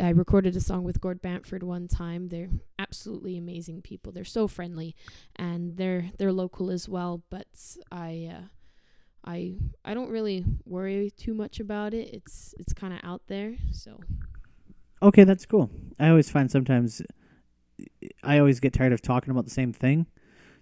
I 0.00 0.10
recorded 0.10 0.56
a 0.56 0.60
song 0.60 0.84
with 0.84 1.00
Gord 1.00 1.22
Bamford 1.22 1.62
one 1.62 1.88
time. 1.88 2.28
They're 2.28 2.50
absolutely 2.78 3.36
amazing 3.36 3.82
people. 3.82 4.12
They're 4.12 4.24
so 4.24 4.48
friendly, 4.48 4.94
and 5.36 5.76
they're 5.76 6.10
they're 6.18 6.32
local 6.32 6.70
as 6.70 6.88
well. 6.88 7.22
But 7.30 7.46
I. 7.90 8.30
Uh, 8.32 8.42
I 9.26 9.56
I 9.84 9.94
don't 9.94 10.10
really 10.10 10.44
worry 10.64 11.10
too 11.10 11.34
much 11.34 11.58
about 11.58 11.94
it. 11.94 12.14
It's 12.14 12.54
it's 12.58 12.72
kind 12.72 12.94
of 12.94 13.00
out 13.02 13.22
there, 13.26 13.56
so 13.72 14.00
Okay, 15.02 15.24
that's 15.24 15.46
cool. 15.46 15.70
I 15.98 16.08
always 16.08 16.30
find 16.30 16.50
sometimes 16.50 17.02
I 18.22 18.38
always 18.38 18.60
get 18.60 18.72
tired 18.72 18.92
of 18.92 19.02
talking 19.02 19.30
about 19.30 19.44
the 19.44 19.50
same 19.50 19.72
thing 19.72 20.06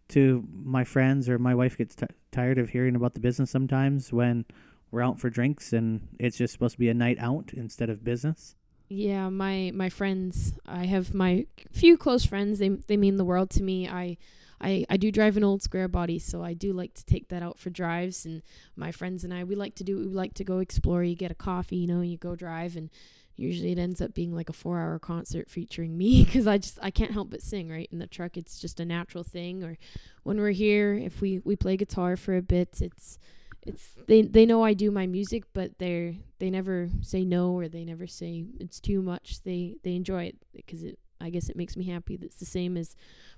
to 0.09 0.47
my 0.53 0.85
friends, 0.85 1.29
or 1.29 1.39
my 1.39 1.55
wife 1.55 1.79
gets 1.79 1.95
t- 1.95 2.07
tired 2.33 2.59
of 2.59 2.71
hearing 2.71 2.97
about 2.97 3.15
the 3.15 3.21
business 3.21 3.51
sometimes 3.51 4.13
when 4.13 4.45
we're 4.91 5.03
out 5.03 5.19
for 5.19 5.31
drinks 5.31 5.73
and 5.73 6.09
it's 6.19 6.37
just 6.37 6.53
supposed 6.53 6.75
to 6.75 6.79
be 6.79 6.89
a 6.89 6.95
night 6.95 7.17
out 7.19 7.53
instead 7.55 7.91
of 7.91 8.05
business. 8.05 8.55
Yeah, 8.89 9.29
my 9.29 9.73
my 9.75 9.89
friends, 9.89 10.55
I 10.67 10.87
have 10.87 11.15
my 11.15 11.47
few 11.73 11.97
close 11.97 12.25
friends. 12.25 12.59
They 12.59 12.69
they 12.69 12.97
mean 12.97 13.17
the 13.17 13.25
world 13.25 13.51
to 13.51 13.63
me. 13.63 13.89
I 13.89 14.19
I, 14.61 14.87
I 14.89 14.97
do 14.97 15.11
drive 15.11 15.37
an 15.37 15.45
old 15.45 15.63
square 15.63 15.89
body, 15.89 16.19
so 16.19 16.43
I 16.43 16.55
do 16.55 16.73
like 16.73 16.95
to 16.95 17.05
take 17.05 17.29
that 17.29 17.43
out 17.43 17.59
for 17.59 17.71
drives. 17.71 18.25
And 18.25 18.43
my 18.77 18.93
friends 18.93 19.25
and 19.25 19.35
I, 19.35 19.45
we 19.45 19.57
like 19.57 19.75
to 19.77 19.85
do, 19.85 19.99
we 19.99 20.05
like 20.05 20.35
to 20.35 20.45
go 20.45 20.59
explore. 20.59 21.03
You 21.03 21.17
get 21.17 21.31
a 21.31 21.35
coffee, 21.35 21.77
you 21.77 21.87
know, 21.87 22.01
you 22.01 22.17
go 22.17 22.35
drive, 22.35 22.77
and 22.77 22.89
usually 23.37 23.73
it 23.73 23.79
ends 23.79 24.01
up 24.01 24.15
being 24.15 24.35
like 24.35 24.49
a 24.49 24.53
four 24.53 24.79
hour 24.79 24.99
concert 24.99 25.51
featuring 25.51 25.97
me 25.97 26.25
because 26.27 26.47
i 26.47 26.59
just 26.59 26.79
i 26.83 26.91
can't 26.91 27.13
help 27.13 27.31
but 27.31 27.43
sing 27.43 27.69
right? 27.69 27.89
In 27.93 27.99
the 27.99 28.07
truck 28.07 28.37
it's 28.37 28.59
just 28.59 28.81
a 28.81 28.85
natural 28.85 29.25
thing 29.25 29.63
or 29.63 29.77
when 30.23 30.39
we're 30.39 30.51
here 30.51 30.95
if 30.95 31.21
we 31.21 31.41
we 31.45 31.57
play 31.57 31.77
guitar 31.77 32.17
for 32.17 32.37
a 32.37 32.43
bit 32.43 32.81
it's 32.81 33.19
it's 33.67 33.89
they 34.07 34.23
they 34.23 34.45
know 34.45 34.63
i 34.63 34.75
do 34.75 34.91
my 34.91 35.07
music 35.07 35.45
but 35.55 35.79
they're 35.79 36.15
they 36.39 36.51
never 36.51 36.91
say 37.01 37.25
no 37.25 37.53
or 37.53 37.69
they 37.69 37.85
never 37.85 38.07
say 38.07 38.45
it's 38.61 38.79
too 38.79 39.01
much. 39.01 39.43
They 39.45 39.77
they 39.83 39.95
enjoy 39.95 40.25
it 40.25 40.37
because 40.53 40.83
it 40.83 40.99
i 41.21 41.31
guess 41.31 41.49
it 41.49 41.57
makes 41.57 41.75
me 41.75 41.85
happy. 41.85 42.17
That's 42.17 42.37
the 42.37 42.45
same 42.45 42.77
as 42.77 42.95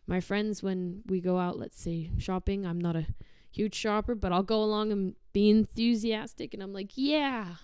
my 0.08 0.18
friends 0.18 0.60
when 0.60 1.02
we 1.06 1.20
go 1.20 1.38
out 1.38 1.56
let's 1.56 1.80
say 1.80 2.10
shopping. 2.18 2.66
I'm 2.66 2.80
not 2.80 2.96
a 2.96 3.06
huge 3.52 3.74
shopper 3.74 4.14
but 4.14 4.32
i'll 4.32 4.42
go 4.42 4.62
along 4.62 4.92
and 4.92 5.14
be 5.32 5.48
enthusiastic 5.48 6.52
and 6.52 6.62
i'm 6.62 6.74
like 6.74 6.90
yeah 6.94 7.54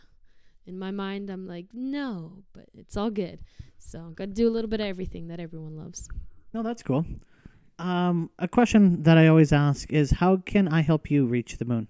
in 0.66 0.78
my 0.78 0.90
mind, 0.90 1.30
I'm 1.30 1.46
like, 1.46 1.66
no, 1.72 2.44
but 2.52 2.66
it's 2.74 2.96
all 2.96 3.10
good. 3.10 3.40
So 3.78 4.04
I've 4.06 4.14
got 4.14 4.26
to 4.26 4.34
do 4.34 4.48
a 4.48 4.50
little 4.50 4.70
bit 4.70 4.80
of 4.80 4.86
everything 4.86 5.28
that 5.28 5.40
everyone 5.40 5.76
loves. 5.76 6.08
No, 6.54 6.62
that's 6.62 6.82
cool. 6.82 7.04
Um, 7.78 8.30
a 8.38 8.46
question 8.46 9.02
that 9.02 9.18
I 9.18 9.26
always 9.26 9.52
ask 9.52 9.92
is, 9.92 10.12
how 10.12 10.36
can 10.36 10.68
I 10.68 10.82
help 10.82 11.10
you 11.10 11.26
reach 11.26 11.58
the 11.58 11.64
moon? 11.64 11.88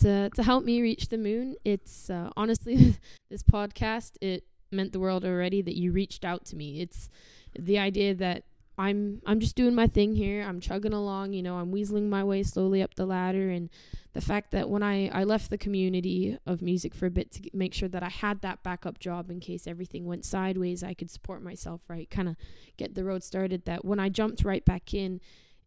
To 0.00 0.30
to 0.30 0.42
help 0.42 0.64
me 0.64 0.80
reach 0.80 1.10
the 1.10 1.18
moon, 1.18 1.54
it's 1.64 2.08
uh, 2.10 2.30
honestly 2.36 2.96
this 3.30 3.42
podcast. 3.42 4.12
It 4.20 4.44
meant 4.72 4.92
the 4.92 4.98
world 4.98 5.24
already 5.24 5.62
that 5.62 5.76
you 5.76 5.92
reached 5.92 6.24
out 6.24 6.44
to 6.46 6.56
me. 6.56 6.80
It's 6.80 7.10
the 7.56 7.78
idea 7.78 8.14
that 8.14 8.44
I'm 8.78 9.20
I'm 9.26 9.40
just 9.40 9.54
doing 9.54 9.74
my 9.74 9.86
thing 9.86 10.14
here. 10.14 10.42
I'm 10.42 10.60
chugging 10.60 10.94
along, 10.94 11.34
you 11.34 11.42
know, 11.42 11.56
I'm 11.56 11.72
weaseling 11.72 12.08
my 12.08 12.24
way 12.24 12.42
slowly 12.42 12.82
up 12.82 12.94
the 12.94 13.06
ladder 13.06 13.50
and 13.50 13.68
the 14.14 14.20
fact 14.20 14.50
that 14.50 14.68
when 14.68 14.82
I, 14.82 15.08
I 15.08 15.24
left 15.24 15.50
the 15.50 15.58
community 15.58 16.38
of 16.46 16.62
music 16.62 16.94
for 16.94 17.06
a 17.06 17.10
bit 17.10 17.30
to 17.32 17.50
make 17.54 17.72
sure 17.72 17.88
that 17.88 18.02
I 18.02 18.08
had 18.08 18.42
that 18.42 18.62
backup 18.62 18.98
job 18.98 19.30
in 19.30 19.40
case 19.40 19.66
everything 19.66 20.04
went 20.04 20.24
sideways, 20.24 20.82
I 20.82 20.94
could 20.94 21.10
support 21.10 21.42
myself, 21.42 21.80
right? 21.88 22.08
Kind 22.10 22.28
of 22.28 22.36
get 22.76 22.94
the 22.94 23.04
road 23.04 23.22
started. 23.22 23.64
That 23.64 23.84
when 23.84 24.00
I 24.00 24.08
jumped 24.08 24.44
right 24.44 24.64
back 24.64 24.94
in, 24.94 25.20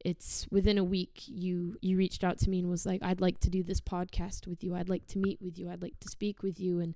it's 0.04 0.48
within 0.52 0.78
a 0.78 0.84
week 0.84 1.24
you 1.26 1.78
you 1.82 1.98
reached 1.98 2.24
out 2.24 2.38
to 2.40 2.50
me 2.50 2.60
and 2.60 2.70
was 2.70 2.86
like, 2.86 3.02
I'd 3.04 3.22
like 3.22 3.40
to 3.42 3.50
do 3.50 3.64
this 3.64 3.82
podcast 3.82 4.48
with 4.48 4.64
you. 4.64 4.76
I'd 4.76 4.90
like 4.90 5.08
to 5.08 5.20
meet 5.20 5.42
with 5.42 5.58
you. 5.58 5.70
I'd 5.70 5.82
like 5.82 6.00
to 6.02 6.10
speak 6.10 6.44
with 6.44 6.60
you. 6.60 6.80
And 6.80 6.96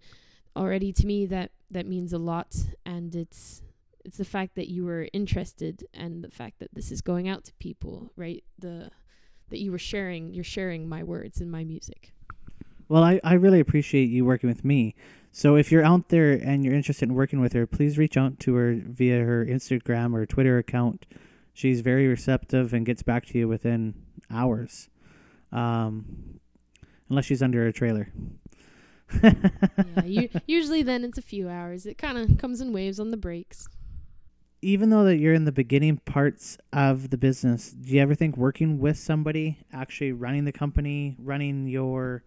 already 0.55 0.91
to 0.93 1.05
me 1.05 1.25
that 1.27 1.51
that 1.71 1.87
means 1.87 2.13
a 2.13 2.19
lot. 2.19 2.55
And 2.85 3.15
it's 3.15 3.63
it's 4.05 4.17
the 4.17 4.25
fact 4.25 4.55
that 4.55 4.69
you 4.69 4.85
were 4.85 5.07
interested 5.13 5.85
and 5.93 6.23
the 6.23 6.31
fact 6.31 6.59
that 6.59 6.73
this 6.73 6.91
is 6.91 7.01
going 7.01 7.27
out 7.27 7.43
to 7.45 7.53
people, 7.59 8.11
right? 8.15 8.43
The 8.57 8.91
that 9.49 9.59
you 9.59 9.71
were 9.71 9.79
sharing 9.79 10.33
you're 10.33 10.43
sharing 10.43 10.87
my 10.87 11.03
words 11.03 11.41
and 11.41 11.51
my 11.51 11.63
music. 11.63 12.13
Well 12.87 13.03
I, 13.03 13.19
I 13.23 13.33
really 13.33 13.59
appreciate 13.59 14.05
you 14.05 14.25
working 14.25 14.49
with 14.49 14.63
me. 14.63 14.95
So 15.31 15.55
if 15.55 15.71
you're 15.71 15.83
out 15.83 16.09
there 16.09 16.33
and 16.33 16.63
you're 16.63 16.73
interested 16.73 17.09
in 17.09 17.15
working 17.15 17.39
with 17.39 17.53
her 17.53 17.65
please 17.65 17.97
reach 17.97 18.17
out 18.17 18.39
to 18.41 18.55
her 18.55 18.75
via 18.83 19.23
her 19.23 19.45
instagram 19.45 20.13
or 20.13 20.25
twitter 20.25 20.57
account. 20.57 21.05
She's 21.53 21.81
very 21.81 22.07
receptive 22.07 22.73
and 22.73 22.85
gets 22.85 23.03
back 23.03 23.25
to 23.27 23.37
you 23.37 23.47
within 23.47 23.95
hours 24.31 24.89
um, 25.51 26.39
unless 27.09 27.25
she's 27.25 27.41
under 27.41 27.65
a 27.67 27.73
trailer. 27.73 28.11
Yeah, 29.23 30.05
you, 30.05 30.29
usually 30.45 30.83
then 30.83 31.03
it's 31.03 31.17
a 31.17 31.23
few 31.23 31.49
hours. 31.49 31.87
It 31.87 31.97
kind 31.97 32.17
of 32.17 32.37
comes 32.37 32.61
in 32.61 32.71
waves 32.71 32.99
on 32.99 33.09
the 33.09 33.17
breaks 33.17 33.67
even 34.61 34.89
though 34.89 35.03
that 35.05 35.17
you're 35.17 35.33
in 35.33 35.45
the 35.45 35.51
beginning 35.51 35.97
parts 35.97 36.57
of 36.73 37.09
the 37.09 37.17
business, 37.17 37.71
do 37.71 37.93
you 37.93 38.01
ever 38.01 38.15
think 38.15 38.37
working 38.37 38.79
with 38.79 38.97
somebody, 38.97 39.57
actually 39.71 40.11
running 40.11 40.45
the 40.45 40.51
company, 40.51 41.15
running 41.19 41.67
your 41.67 42.23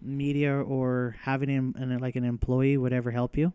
media, 0.00 0.54
or 0.54 1.16
having 1.22 1.50
an, 1.50 1.74
an 1.76 1.98
like 1.98 2.16
an 2.16 2.24
employee 2.24 2.76
would 2.76 2.92
ever 2.92 3.10
help 3.10 3.36
you? 3.36 3.52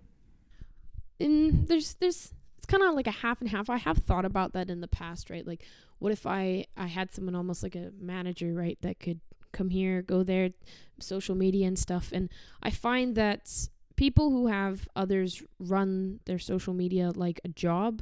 And 1.19 1.67
there's 1.67 1.95
there's 1.95 2.33
it's 2.57 2.65
kind 2.65 2.83
of 2.83 2.95
like 2.95 3.07
a 3.07 3.11
half 3.11 3.41
and 3.41 3.49
half. 3.49 3.69
I 3.69 3.77
have 3.77 3.99
thought 3.99 4.25
about 4.25 4.53
that 4.53 4.69
in 4.69 4.81
the 4.81 4.87
past, 4.87 5.29
right? 5.29 5.45
Like, 5.45 5.63
what 5.99 6.11
if 6.11 6.25
I 6.25 6.65
I 6.75 6.87
had 6.87 7.13
someone 7.13 7.35
almost 7.35 7.63
like 7.63 7.75
a 7.75 7.91
manager, 7.99 8.53
right, 8.53 8.77
that 8.81 8.99
could 8.99 9.21
come 9.53 9.69
here, 9.69 10.01
go 10.01 10.23
there, 10.23 10.49
social 10.99 11.35
media 11.35 11.67
and 11.67 11.79
stuff. 11.79 12.09
And 12.11 12.29
I 12.61 12.71
find 12.71 13.15
that 13.15 13.69
people 13.95 14.29
who 14.31 14.47
have 14.47 14.87
others 14.95 15.43
run 15.59 16.19
their 16.25 16.39
social 16.39 16.73
media 16.73 17.11
like 17.15 17.39
a 17.43 17.49
job, 17.49 18.01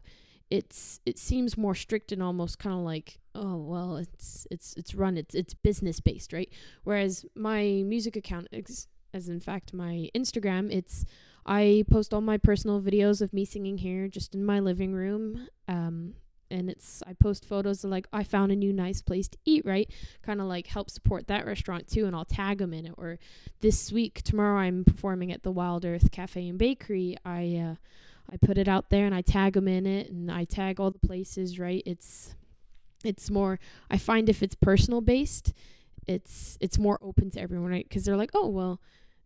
it's 0.49 0.99
it 1.05 1.17
seems 1.17 1.57
more 1.57 1.75
strict 1.75 2.11
and 2.11 2.21
almost 2.21 2.59
kind 2.59 2.75
of 2.75 2.81
like 2.81 3.19
oh 3.35 3.55
well 3.55 3.95
it's 3.95 4.45
it's 4.51 4.73
it's 4.75 4.93
run 4.93 5.17
it's 5.17 5.33
it's 5.33 5.53
business 5.53 5.99
based 6.01 6.33
right? 6.33 6.51
Whereas 6.83 7.25
my 7.35 7.83
music 7.85 8.15
account 8.15 8.47
ex- 8.51 8.87
as 9.13 9.29
in 9.29 9.39
fact 9.39 9.73
my 9.73 10.09
instagram 10.15 10.71
it's 10.71 11.05
i 11.45 11.83
post 11.89 12.13
all 12.13 12.21
my 12.21 12.37
personal 12.37 12.81
videos 12.81 13.21
of 13.21 13.33
me 13.33 13.45
singing 13.45 13.77
here 13.77 14.07
just 14.07 14.33
in 14.33 14.45
my 14.45 14.59
living 14.59 14.93
room 14.93 15.47
um 15.67 16.13
and 16.51 16.69
it's 16.69 17.01
i 17.07 17.13
post 17.13 17.45
photos 17.45 17.83
of 17.83 17.89
like 17.89 18.07
i 18.13 18.23
found 18.23 18.51
a 18.51 18.55
new 18.55 18.73
nice 18.73 19.01
place 19.01 19.27
to 19.27 19.37
eat 19.45 19.65
right 19.65 19.91
kind 20.21 20.41
of 20.41 20.47
like 20.47 20.67
help 20.67 20.89
support 20.89 21.27
that 21.27 21.45
restaurant 21.45 21.87
too 21.87 22.05
and 22.05 22.15
i'll 22.15 22.25
tag 22.25 22.59
them 22.59 22.73
in 22.73 22.85
it 22.85 22.93
or 22.97 23.17
this 23.61 23.91
week 23.91 24.21
tomorrow 24.21 24.59
i'm 24.59 24.83
performing 24.83 25.31
at 25.31 25.43
the 25.43 25.51
wild 25.51 25.85
earth 25.85 26.11
cafe 26.11 26.47
and 26.47 26.59
bakery 26.59 27.17
i 27.25 27.55
uh 27.55 27.75
I 28.31 28.37
put 28.37 28.57
it 28.57 28.67
out 28.67 28.89
there 28.89 29.05
and 29.05 29.13
I 29.13 29.21
tag 29.21 29.53
them 29.53 29.67
in 29.67 29.85
it 29.85 30.09
and 30.09 30.31
I 30.31 30.45
tag 30.45 30.79
all 30.79 30.89
the 30.91 30.99
places, 30.99 31.59
right? 31.59 31.83
It's 31.85 32.35
it's 33.03 33.29
more 33.29 33.59
I 33.89 33.97
find 33.97 34.29
if 34.29 34.41
it's 34.41 34.55
personal 34.55 35.01
based, 35.01 35.53
it's 36.07 36.57
it's 36.61 36.77
more 36.77 36.97
open 37.01 37.29
to 37.31 37.41
everyone, 37.41 37.71
right? 37.71 37.89
Cuz 37.89 38.05
they're 38.05 38.15
like, 38.15 38.31
"Oh, 38.33 38.47
well, 38.47 38.79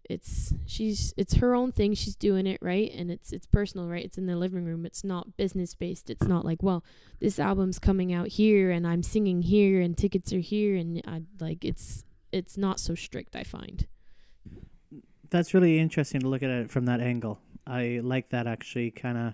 it's 0.09 0.53
she's 0.65 1.13
it's 1.17 1.35
her 1.35 1.55
own 1.55 1.71
thing, 1.71 1.93
she's 1.93 2.15
doing 2.15 2.47
it, 2.47 2.59
right? 2.61 2.91
And 2.93 3.11
it's 3.11 3.31
it's 3.31 3.47
personal, 3.47 3.87
right? 3.87 4.03
It's 4.03 4.17
in 4.17 4.25
the 4.25 4.35
living 4.35 4.65
room. 4.65 4.85
It's 4.85 5.03
not 5.03 5.37
business 5.37 5.73
based. 5.73 6.09
It's 6.09 6.27
not 6.27 6.45
like, 6.45 6.61
"Well, 6.61 6.83
this 7.19 7.39
album's 7.39 7.79
coming 7.79 8.13
out 8.13 8.27
here 8.27 8.71
and 8.71 8.87
I'm 8.87 9.03
singing 9.03 9.41
here 9.41 9.81
and 9.81 9.97
tickets 9.97 10.31
are 10.33 10.39
here 10.39 10.75
and 10.75 11.01
I 11.07 11.21
like 11.39 11.65
it's 11.65 12.05
it's 12.31 12.57
not 12.57 12.79
so 12.79 12.95
strict, 12.95 13.35
I 13.35 13.43
find. 13.43 13.87
That's 15.29 15.53
really 15.53 15.79
interesting 15.79 16.21
to 16.21 16.27
look 16.27 16.43
at 16.43 16.49
it 16.49 16.69
from 16.69 16.85
that 16.85 17.01
angle. 17.01 17.39
I 17.65 18.01
like 18.03 18.29
that 18.29 18.45
actually 18.45 18.91
kind 18.91 19.17
of 19.17 19.33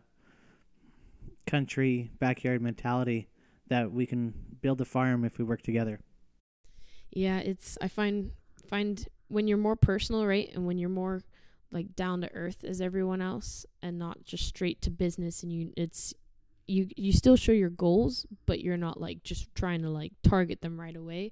country 1.48 2.12
backyard 2.20 2.62
mentality 2.62 3.28
that 3.68 3.92
we 3.92 4.06
can 4.06 4.34
build 4.62 4.80
a 4.82 4.86
farm 4.86 5.26
if 5.26 5.38
we 5.38 5.44
work 5.44 5.62
together. 5.62 6.00
Yeah, 7.12 7.40
it's 7.40 7.78
I 7.82 7.88
find 7.88 8.32
find 8.68 9.06
when 9.32 9.48
you're 9.48 9.58
more 9.58 9.76
personal, 9.76 10.26
right? 10.26 10.50
And 10.54 10.66
when 10.68 10.78
you're 10.78 10.90
more 10.90 11.24
like 11.72 11.96
down 11.96 12.22
to 12.22 12.34
earth 12.34 12.64
as 12.64 12.82
everyone 12.82 13.22
else 13.22 13.66
and 13.82 13.98
not 13.98 14.24
just 14.24 14.46
straight 14.46 14.82
to 14.82 14.90
business 14.90 15.42
and 15.42 15.54
you 15.54 15.72
it's 15.78 16.14
you 16.68 16.88
you 16.96 17.12
still 17.12 17.36
show 17.36 17.52
your 17.52 17.70
goals, 17.70 18.26
but 18.46 18.62
you're 18.62 18.78
not 18.78 19.00
like 19.00 19.24
just 19.24 19.54
trying 19.56 19.82
to 19.82 19.90
like 19.90 20.14
target 20.24 20.62
them 20.62 20.80
right 20.80 20.96
away. 20.96 21.32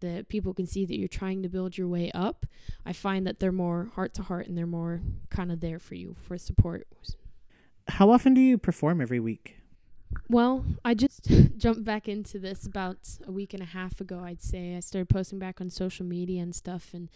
That 0.00 0.28
people 0.28 0.54
can 0.54 0.66
see 0.66 0.84
that 0.86 0.98
you're 0.98 1.08
trying 1.08 1.42
to 1.42 1.48
build 1.48 1.76
your 1.76 1.88
way 1.88 2.10
up. 2.12 2.46
I 2.86 2.92
find 2.92 3.26
that 3.26 3.40
they're 3.40 3.52
more 3.52 3.90
heart 3.94 4.14
to 4.14 4.22
heart 4.22 4.46
and 4.46 4.56
they're 4.56 4.66
more 4.66 5.00
kind 5.30 5.50
of 5.50 5.60
there 5.60 5.78
for 5.78 5.94
you 5.94 6.16
for 6.22 6.38
support. 6.38 6.86
How 7.88 8.10
often 8.10 8.34
do 8.34 8.40
you 8.40 8.58
perform 8.58 9.00
every 9.00 9.20
week? 9.20 9.56
Well, 10.28 10.64
I 10.84 10.94
just 10.94 11.30
jumped 11.56 11.84
back 11.84 12.08
into 12.08 12.38
this 12.38 12.66
about 12.66 12.98
a 13.26 13.32
week 13.32 13.54
and 13.54 13.62
a 13.62 13.66
half 13.66 14.00
ago, 14.00 14.20
I'd 14.20 14.42
say. 14.42 14.76
I 14.76 14.80
started 14.80 15.08
posting 15.08 15.38
back 15.38 15.60
on 15.60 15.70
social 15.70 16.06
media 16.06 16.42
and 16.42 16.54
stuff 16.54 16.90
and 16.92 17.08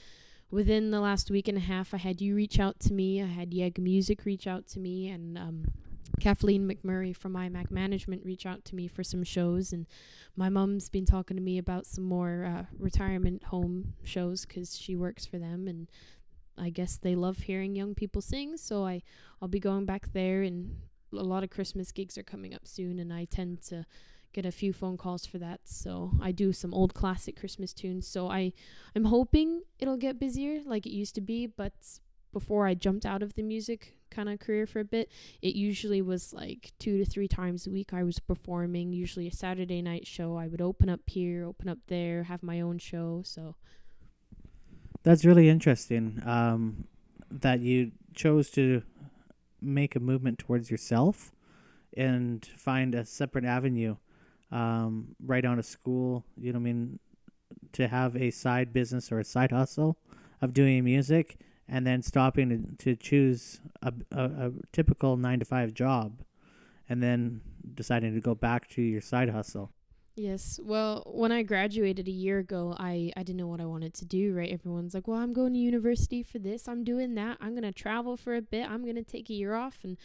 within 0.51 0.91
the 0.91 1.01
last 1.01 1.31
week 1.31 1.49
and 1.49 1.57
a 1.57 1.63
half 1.63 1.95
I 1.95 1.97
had 1.97 2.21
you 2.21 2.35
reach 2.35 2.61
out 2.61 2.79
to 2.81 2.93
me, 2.93 3.23
I 3.23 3.27
had 3.27 3.55
Yeg 3.55 3.79
Music 3.79 4.25
reach 4.25 4.47
out 4.47 4.67
to 4.69 4.79
me 4.79 5.09
and 5.09 5.39
um 5.39 5.65
Kathleen 6.21 6.69
McMurray 6.69 7.17
from 7.17 7.35
iMac 7.35 7.71
Management 7.71 8.25
reach 8.25 8.47
out 8.47 8.65
to 8.67 8.77
me 8.77 8.87
for 8.87 9.03
some 9.03 9.25
shows, 9.25 9.73
and 9.73 9.87
my 10.37 10.49
mom's 10.49 10.89
been 10.89 11.07
talking 11.07 11.37
to 11.37 11.43
me 11.43 11.59
about 11.59 11.87
some 11.87 12.05
more 12.05 12.45
uh, 12.45 12.65
retirement 12.79 13.45
home 13.45 13.95
shows 14.05 14.45
because 14.45 14.79
she 14.79 14.95
works 14.95 15.27
for 15.27 15.39
them, 15.39 15.67
and 15.67 15.89
I 16.57 16.71
guess 16.71 16.97
they 16.97 17.15
love 17.15 17.39
hearing 17.39 17.75
young 17.75 17.95
people 17.95 18.21
sing. 18.21 18.57
So 18.57 18.85
I 18.85 19.03
I'll 19.41 19.49
be 19.49 19.59
going 19.59 19.85
back 19.85 20.13
there, 20.13 20.43
and 20.43 20.77
a 21.13 21.23
lot 21.23 21.45
of 21.45 21.51
Christmas 21.51 21.93
gigs 21.93 22.17
are 22.19 22.23
coming 22.23 22.55
up 22.55 22.67
soon, 22.67 22.99
and 22.99 23.13
I 23.13 23.25
tend 23.25 23.63
to 23.63 23.87
get 24.33 24.47
a 24.47 24.53
few 24.53 24.73
phone 24.73 24.97
calls 24.97 25.27
for 25.27 25.39
that. 25.39 25.61
So 25.65 26.13
I 26.21 26.33
do 26.33 26.53
some 26.53 26.73
old 26.75 26.95
classic 26.95 27.39
Christmas 27.39 27.73
tunes. 27.73 28.07
So 28.07 28.29
I 28.29 28.53
I'm 28.97 29.05
hoping 29.05 29.63
it'll 29.79 29.97
get 29.97 30.19
busier 30.19 30.63
like 30.65 30.87
it 30.87 30.93
used 30.93 31.15
to 31.17 31.21
be, 31.21 31.47
but 31.47 31.73
before 32.33 32.67
I 32.67 32.75
jumped 32.75 33.05
out 33.05 33.23
of 33.23 33.35
the 33.35 33.43
music 33.43 33.95
kind 34.11 34.29
of 34.29 34.39
career 34.39 34.67
for 34.67 34.81
a 34.81 34.85
bit, 34.85 35.11
it 35.43 35.55
usually 35.55 36.01
was 36.01 36.33
like 36.33 36.73
two 36.79 36.99
to 36.99 37.05
three 37.05 37.29
times 37.29 37.67
a 37.67 37.71
week 37.71 37.93
I 37.93 38.03
was 38.03 38.19
performing, 38.19 38.93
usually 38.93 39.29
a 39.29 39.33
Saturday 39.33 39.83
night 39.83 40.07
show. 40.07 40.37
I 40.37 40.49
would 40.49 40.63
open 40.63 40.89
up 40.89 41.01
here, 41.07 41.45
open 41.45 41.69
up 41.69 41.79
there, 41.89 42.25
have 42.25 42.43
my 42.43 42.61
own 42.61 42.79
show. 42.79 43.23
So 43.25 43.57
that's 45.03 45.25
really 45.25 45.49
interesting 45.49 46.23
um, 46.25 46.85
that 47.31 47.61
you 47.61 47.93
chose 48.15 48.51
to 48.51 48.83
make 49.63 49.97
a 49.97 50.01
movement 50.01 50.39
towards 50.39 50.71
yourself 50.71 51.33
and 51.97 52.45
find 52.57 52.95
a 52.95 53.05
separate 53.05 53.45
avenue 53.45 53.97
um, 54.51 55.15
right 55.25 55.45
out 55.45 55.59
of 55.59 55.67
school. 55.67 56.25
You 56.37 56.53
know, 56.53 56.59
I 56.59 56.63
mean, 56.63 56.99
to 57.73 57.89
have 57.89 58.17
a 58.17 58.31
side 58.31 58.73
business 58.73 59.11
or 59.11 59.19
a 59.19 59.25
side 59.25 59.53
hustle 59.53 59.97
of 60.41 60.53
doing 60.53 60.85
music 60.85 61.39
and 61.69 61.87
then 61.87 62.03
stopping 62.03 62.77
to, 62.79 62.85
to 62.85 62.97
choose 62.97 63.61
a, 63.83 63.93
a, 64.11 64.25
a 64.25 64.53
typical 64.73 65.17
nine 65.17 65.39
to 65.39 65.45
five 65.45 65.73
job 65.75 66.23
and 66.89 67.03
then 67.03 67.41
deciding 67.75 68.15
to 68.15 68.21
go 68.21 68.35
back 68.35 68.69
to 68.69 68.83
your 68.83 69.01
side 69.01 69.31
hustle. 69.31 69.71
Yes. 70.15 70.61
Well, 70.63 71.05
when 71.07 71.33
I 71.33 71.43
graduated 71.43 72.07
a 72.07 72.11
year 72.11 72.39
ago, 72.39 72.77
I, 72.79 73.13
I 73.17 73.23
didn't 73.23 73.39
know 73.39 73.47
what 73.47 73.63
I 73.63 73.67
wanted 73.67 73.95
to 73.95 74.05
do, 74.05 74.35
right? 74.35 74.53
Everyone's 74.53 74.93
like, 74.93 75.09
well, 75.09 75.19
I'm 75.19 75.33
going 75.33 75.55
to 75.55 75.59
university 75.59 76.23
for 76.23 76.39
this. 76.39 76.69
I'm 76.69 76.85
doing 76.85 77.15
that. 77.15 77.39
I'm 77.41 77.53
going 77.53 77.63
to 77.63 77.73
travel 77.73 78.19
for 78.19 78.35
a 78.35 78.43
bit. 78.43 78.69
I'm 78.69 78.83
going 78.83 78.97
to 78.97 79.05
take 79.05 79.31
a 79.31 79.35
year 79.35 79.55
off. 79.55 79.79
And 79.83 79.97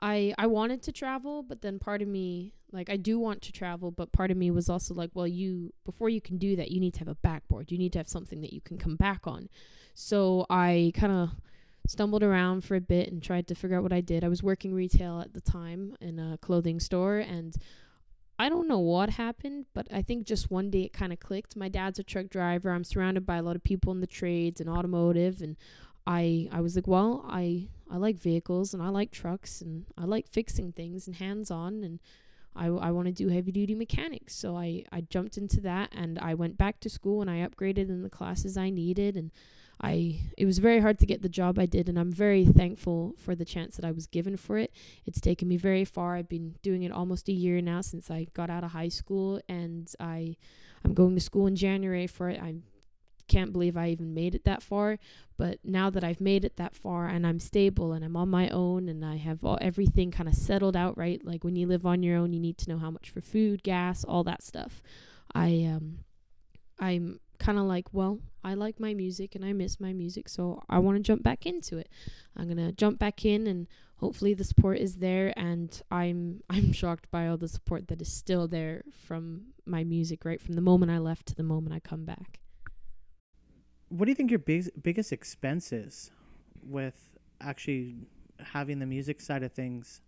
I, 0.00 0.34
I 0.36 0.48
wanted 0.48 0.82
to 0.82 0.92
travel, 0.92 1.44
but 1.44 1.62
then 1.62 1.78
part 1.78 2.02
of 2.02 2.08
me, 2.08 2.54
like, 2.72 2.90
I 2.90 2.96
do 2.96 3.20
want 3.20 3.40
to 3.42 3.52
travel, 3.52 3.92
but 3.92 4.10
part 4.10 4.32
of 4.32 4.36
me 4.36 4.50
was 4.50 4.68
also 4.68 4.94
like, 4.94 5.10
well, 5.14 5.28
you, 5.28 5.72
before 5.84 6.08
you 6.08 6.20
can 6.20 6.38
do 6.38 6.56
that, 6.56 6.72
you 6.72 6.80
need 6.80 6.94
to 6.94 7.00
have 7.00 7.08
a 7.08 7.14
backboard. 7.14 7.70
You 7.70 7.78
need 7.78 7.92
to 7.92 8.00
have 8.00 8.08
something 8.08 8.40
that 8.40 8.52
you 8.52 8.60
can 8.60 8.78
come 8.78 8.96
back 8.96 9.28
on. 9.28 9.48
So 9.94 10.44
I 10.50 10.90
kind 10.96 11.12
of 11.12 11.30
stumbled 11.86 12.22
around 12.22 12.64
for 12.64 12.74
a 12.74 12.80
bit 12.80 13.12
and 13.12 13.22
tried 13.22 13.46
to 13.48 13.54
figure 13.54 13.76
out 13.76 13.82
what 13.82 13.92
I 13.92 14.00
did. 14.00 14.24
I 14.24 14.28
was 14.28 14.42
working 14.42 14.74
retail 14.74 15.20
at 15.20 15.34
the 15.34 15.40
time 15.40 15.96
in 16.00 16.18
a 16.18 16.38
clothing 16.38 16.80
store 16.80 17.18
and 17.18 17.54
I 18.42 18.48
don't 18.48 18.66
know 18.66 18.80
what 18.80 19.10
happened, 19.10 19.66
but 19.72 19.86
I 19.92 20.02
think 20.02 20.26
just 20.26 20.50
one 20.50 20.68
day 20.68 20.82
it 20.82 20.92
kind 20.92 21.12
of 21.12 21.20
clicked. 21.20 21.54
My 21.54 21.68
dad's 21.68 22.00
a 22.00 22.02
truck 22.02 22.28
driver. 22.28 22.70
I'm 22.70 22.82
surrounded 22.82 23.24
by 23.24 23.36
a 23.36 23.42
lot 23.42 23.54
of 23.54 23.62
people 23.62 23.92
in 23.92 24.00
the 24.00 24.06
trades 24.08 24.60
and 24.60 24.68
automotive 24.68 25.40
and 25.40 25.56
I 26.08 26.48
I 26.50 26.60
was 26.60 26.74
like, 26.74 26.88
well, 26.88 27.24
I 27.28 27.68
I 27.88 27.98
like 27.98 28.16
vehicles 28.18 28.74
and 28.74 28.82
I 28.82 28.88
like 28.88 29.12
trucks 29.12 29.60
and 29.60 29.84
I 29.96 30.06
like 30.06 30.26
fixing 30.26 30.72
things 30.72 31.06
and 31.06 31.14
hands-on 31.14 31.84
and 31.84 32.00
I, 32.56 32.66
I 32.66 32.90
want 32.90 33.06
to 33.06 33.12
do 33.12 33.28
heavy 33.28 33.52
duty 33.52 33.76
mechanics. 33.76 34.34
So 34.34 34.56
I, 34.56 34.86
I 34.90 35.02
jumped 35.02 35.36
into 35.36 35.60
that 35.60 35.90
and 35.92 36.18
I 36.18 36.34
went 36.34 36.58
back 36.58 36.80
to 36.80 36.90
school 36.90 37.20
and 37.20 37.30
I 37.30 37.46
upgraded 37.46 37.90
in 37.90 38.02
the 38.02 38.10
classes 38.10 38.56
I 38.56 38.70
needed 38.70 39.16
and 39.16 39.30
I 39.82 40.20
it 40.38 40.46
was 40.46 40.58
very 40.58 40.80
hard 40.80 40.98
to 41.00 41.06
get 41.06 41.22
the 41.22 41.28
job 41.28 41.58
I 41.58 41.66
did 41.66 41.88
and 41.88 41.98
I'm 41.98 42.12
very 42.12 42.44
thankful 42.44 43.14
for 43.18 43.34
the 43.34 43.44
chance 43.44 43.76
that 43.76 43.84
I 43.84 43.90
was 43.90 44.06
given 44.06 44.36
for 44.36 44.58
it. 44.58 44.72
It's 45.06 45.20
taken 45.20 45.48
me 45.48 45.56
very 45.56 45.84
far. 45.84 46.16
I've 46.16 46.28
been 46.28 46.54
doing 46.62 46.84
it 46.84 46.92
almost 46.92 47.28
a 47.28 47.32
year 47.32 47.60
now 47.60 47.80
since 47.80 48.10
I 48.10 48.28
got 48.32 48.50
out 48.50 48.64
of 48.64 48.70
high 48.72 48.88
school 48.88 49.40
and 49.48 49.92
I 49.98 50.36
I'm 50.84 50.94
going 50.94 51.14
to 51.14 51.20
school 51.20 51.46
in 51.46 51.56
January 51.56 52.06
for 52.06 52.28
it. 52.28 52.40
I 52.40 52.56
can't 53.28 53.52
believe 53.52 53.76
I 53.76 53.88
even 53.88 54.14
made 54.14 54.34
it 54.34 54.44
that 54.44 54.62
far, 54.62 54.98
but 55.36 55.58
now 55.64 55.90
that 55.90 56.04
I've 56.04 56.20
made 56.20 56.44
it 56.44 56.56
that 56.56 56.74
far 56.74 57.06
and 57.06 57.26
I'm 57.26 57.40
stable 57.40 57.92
and 57.92 58.04
I'm 58.04 58.16
on 58.16 58.28
my 58.28 58.48
own 58.50 58.88
and 58.88 59.04
I 59.04 59.16
have 59.16 59.44
all, 59.44 59.58
everything 59.60 60.10
kind 60.10 60.28
of 60.28 60.34
settled 60.34 60.76
out 60.76 60.98
right, 60.98 61.24
like 61.24 61.42
when 61.42 61.56
you 61.56 61.66
live 61.66 61.86
on 61.86 62.02
your 62.02 62.18
own, 62.18 62.32
you 62.32 62.40
need 62.40 62.58
to 62.58 62.70
know 62.70 62.78
how 62.78 62.90
much 62.90 63.10
for 63.10 63.20
food, 63.20 63.62
gas, 63.62 64.04
all 64.04 64.24
that 64.24 64.42
stuff. 64.42 64.82
I 65.34 65.68
um 65.72 66.00
I'm 66.78 67.20
kind 67.38 67.58
of 67.58 67.64
like, 67.64 67.86
well, 67.92 68.18
I 68.44 68.54
like 68.54 68.80
my 68.80 68.94
music 68.94 69.34
and 69.34 69.44
I 69.44 69.52
miss 69.52 69.80
my 69.80 69.92
music, 69.92 70.28
so 70.28 70.62
I 70.68 70.78
want 70.78 70.96
to 70.96 71.02
jump 71.02 71.22
back 71.22 71.46
into 71.46 71.78
it. 71.78 71.88
I'm 72.36 72.44
going 72.44 72.56
to 72.56 72.72
jump 72.72 72.98
back 72.98 73.24
in 73.24 73.46
and 73.46 73.66
hopefully 73.96 74.34
the 74.34 74.44
support 74.44 74.78
is 74.78 74.96
there 74.96 75.32
and 75.36 75.80
I'm 75.90 76.42
I'm 76.50 76.72
shocked 76.72 77.10
by 77.10 77.28
all 77.28 77.36
the 77.36 77.48
support 77.48 77.88
that 77.88 78.02
is 78.02 78.12
still 78.12 78.48
there 78.48 78.82
from 79.06 79.52
my 79.64 79.84
music 79.84 80.24
right 80.24 80.40
from 80.40 80.54
the 80.54 80.60
moment 80.60 80.90
I 80.90 80.98
left 80.98 81.26
to 81.26 81.34
the 81.36 81.44
moment 81.44 81.74
I 81.74 81.78
come 81.80 82.04
back. 82.04 82.40
What 83.88 84.06
do 84.06 84.10
you 84.10 84.16
think 84.16 84.30
your 84.30 84.38
big, 84.38 84.70
biggest 84.82 85.12
expense 85.12 85.70
is 85.70 86.10
with 86.66 87.10
actually 87.40 88.08
having 88.40 88.78
the 88.78 88.86
music 88.86 89.20
side 89.20 89.42
of 89.42 89.52
things? 89.52 90.00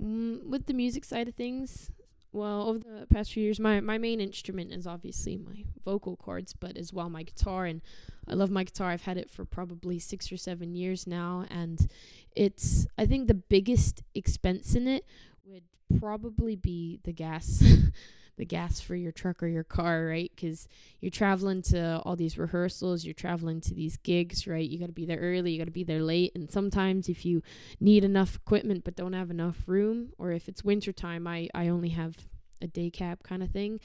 Mm, 0.00 0.46
with 0.46 0.66
the 0.66 0.72
music 0.72 1.04
side 1.04 1.28
of 1.28 1.34
things, 1.34 1.90
well, 2.32 2.68
over 2.68 2.78
the 2.78 3.06
past 3.06 3.32
few 3.32 3.42
years, 3.42 3.58
my, 3.58 3.80
my 3.80 3.98
main 3.98 4.20
instrument 4.20 4.72
is 4.72 4.86
obviously 4.86 5.36
my 5.36 5.64
vocal 5.84 6.16
cords, 6.16 6.52
but 6.52 6.76
as 6.76 6.92
well 6.92 7.10
my 7.10 7.24
guitar. 7.24 7.66
And 7.66 7.80
I 8.28 8.34
love 8.34 8.50
my 8.50 8.64
guitar. 8.64 8.90
I've 8.90 9.02
had 9.02 9.16
it 9.16 9.30
for 9.30 9.44
probably 9.44 9.98
six 9.98 10.30
or 10.30 10.36
seven 10.36 10.74
years 10.74 11.06
now. 11.06 11.44
And 11.50 11.88
it's, 12.36 12.86
I 12.96 13.06
think 13.06 13.26
the 13.26 13.34
biggest 13.34 14.02
expense 14.14 14.74
in 14.74 14.86
it 14.86 15.04
would 15.44 15.64
probably 15.98 16.54
be 16.54 17.00
the 17.02 17.12
gas. 17.12 17.64
the 18.40 18.46
gas 18.46 18.80
for 18.80 18.96
your 18.96 19.12
truck 19.12 19.42
or 19.42 19.46
your 19.46 19.62
car, 19.64 20.06
right? 20.06 20.32
Because 20.34 20.66
you're 21.00 21.10
traveling 21.10 21.62
to 21.62 22.00
all 22.04 22.16
these 22.16 22.38
rehearsals, 22.38 23.04
you're 23.04 23.14
traveling 23.14 23.60
to 23.60 23.74
these 23.74 23.96
gigs, 23.98 24.46
right? 24.46 24.68
You 24.68 24.78
got 24.80 24.86
to 24.86 24.92
be 24.92 25.06
there 25.06 25.18
early, 25.18 25.52
you 25.52 25.58
got 25.58 25.66
to 25.66 25.70
be 25.70 25.84
there 25.84 26.02
late. 26.02 26.32
And 26.34 26.50
sometimes 26.50 27.08
if 27.08 27.24
you 27.24 27.42
need 27.78 28.02
enough 28.02 28.34
equipment 28.36 28.82
but 28.84 28.96
don't 28.96 29.12
have 29.12 29.30
enough 29.30 29.62
room, 29.66 30.10
or 30.18 30.32
if 30.32 30.48
it's 30.48 30.64
wintertime, 30.64 31.26
I, 31.26 31.48
I 31.54 31.68
only 31.68 31.90
have 31.90 32.16
a 32.62 32.66
day 32.66 32.90
cab 32.90 33.22
kind 33.22 33.42
of 33.42 33.50
thing. 33.50 33.80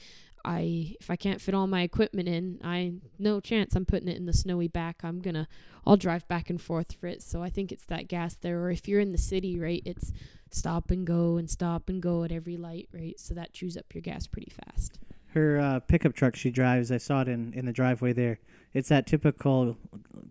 I 0.46 0.94
if 1.00 1.10
I 1.10 1.16
can't 1.16 1.40
fit 1.40 1.54
all 1.54 1.66
my 1.66 1.82
equipment 1.82 2.28
in, 2.28 2.60
I 2.64 2.92
no 3.18 3.40
chance 3.40 3.74
I'm 3.74 3.84
putting 3.84 4.08
it 4.08 4.16
in 4.16 4.26
the 4.26 4.32
snowy 4.32 4.68
back. 4.68 5.00
I'm 5.02 5.20
gonna 5.20 5.48
I'll 5.84 5.96
drive 5.96 6.26
back 6.28 6.48
and 6.50 6.60
forth 6.60 6.92
for 6.92 7.06
it. 7.08 7.22
So 7.22 7.42
I 7.42 7.50
think 7.50 7.72
it's 7.72 7.84
that 7.86 8.08
gas 8.08 8.34
there. 8.34 8.60
Or 8.62 8.70
if 8.70 8.86
you're 8.88 9.00
in 9.00 9.12
the 9.12 9.18
city, 9.18 9.58
right, 9.58 9.82
it's 9.84 10.12
stop 10.50 10.90
and 10.90 11.06
go 11.06 11.36
and 11.36 11.50
stop 11.50 11.88
and 11.88 12.00
go 12.00 12.22
at 12.24 12.32
every 12.32 12.56
light, 12.56 12.88
right? 12.92 13.18
So 13.18 13.34
that 13.34 13.52
chews 13.52 13.76
up 13.76 13.92
your 13.94 14.02
gas 14.02 14.26
pretty 14.26 14.50
fast. 14.64 14.98
Her 15.34 15.58
uh, 15.60 15.80
pickup 15.80 16.14
truck 16.14 16.34
she 16.34 16.50
drives, 16.50 16.90
I 16.90 16.96
saw 16.96 17.20
it 17.20 17.28
in, 17.28 17.52
in 17.52 17.66
the 17.66 17.72
driveway 17.72 18.14
there. 18.14 18.38
It's 18.72 18.88
that 18.88 19.06
typical 19.06 19.76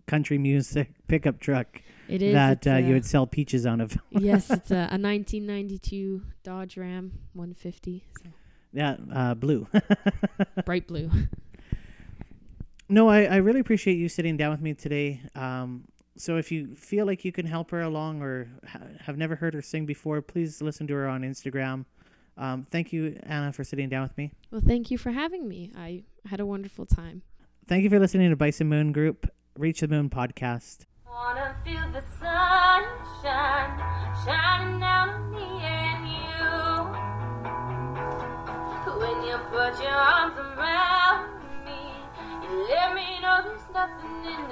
country 0.06 0.36
music 0.38 0.90
pickup 1.08 1.38
truck 1.38 1.80
It 2.08 2.22
is 2.22 2.32
that 2.34 2.66
uh, 2.66 2.70
a- 2.70 2.80
you 2.80 2.94
would 2.94 3.04
sell 3.06 3.26
peaches 3.26 3.66
out 3.66 3.80
of. 3.80 3.96
yes, 4.10 4.50
it's 4.50 4.70
a, 4.72 4.88
a 4.90 4.98
1992 4.98 6.22
Dodge 6.42 6.76
Ram 6.76 7.12
150, 7.34 8.04
so 8.22 8.30
Yeah, 8.76 8.96
uh, 9.10 9.32
blue. 9.32 9.66
bright 10.66 10.86
blue. 10.86 11.10
No, 12.90 13.08
I, 13.08 13.24
I 13.24 13.36
really 13.36 13.60
appreciate 13.60 13.96
you 13.96 14.10
sitting 14.10 14.36
down 14.36 14.50
with 14.50 14.60
me 14.60 14.74
today. 14.74 15.22
Um, 15.34 15.84
so 16.18 16.36
if 16.36 16.52
you 16.52 16.74
feel 16.74 17.06
like 17.06 17.24
you 17.24 17.32
can 17.32 17.46
help 17.46 17.70
her 17.70 17.80
along 17.80 18.20
or 18.20 18.48
ha- 18.68 18.80
have 19.00 19.16
never 19.16 19.34
heard 19.36 19.54
her 19.54 19.62
sing 19.62 19.86
before, 19.86 20.20
please 20.20 20.60
listen 20.60 20.86
to 20.88 20.94
her 20.94 21.08
on 21.08 21.22
Instagram. 21.22 21.86
Um, 22.36 22.66
thank 22.70 22.92
you, 22.92 23.18
Anna, 23.22 23.50
for 23.50 23.64
sitting 23.64 23.88
down 23.88 24.02
with 24.02 24.18
me. 24.18 24.32
Well, 24.50 24.60
thank 24.64 24.90
you 24.90 24.98
for 24.98 25.10
having 25.10 25.48
me. 25.48 25.72
I 25.74 26.04
had 26.26 26.38
a 26.38 26.44
wonderful 26.44 26.84
time. 26.84 27.22
Thank 27.66 27.82
you 27.82 27.88
for 27.88 27.98
listening 27.98 28.28
to 28.28 28.36
Bison 28.36 28.68
Moon 28.68 28.92
Group, 28.92 29.26
Reach 29.56 29.80
the 29.80 29.88
Moon 29.88 30.10
podcast. 30.10 30.84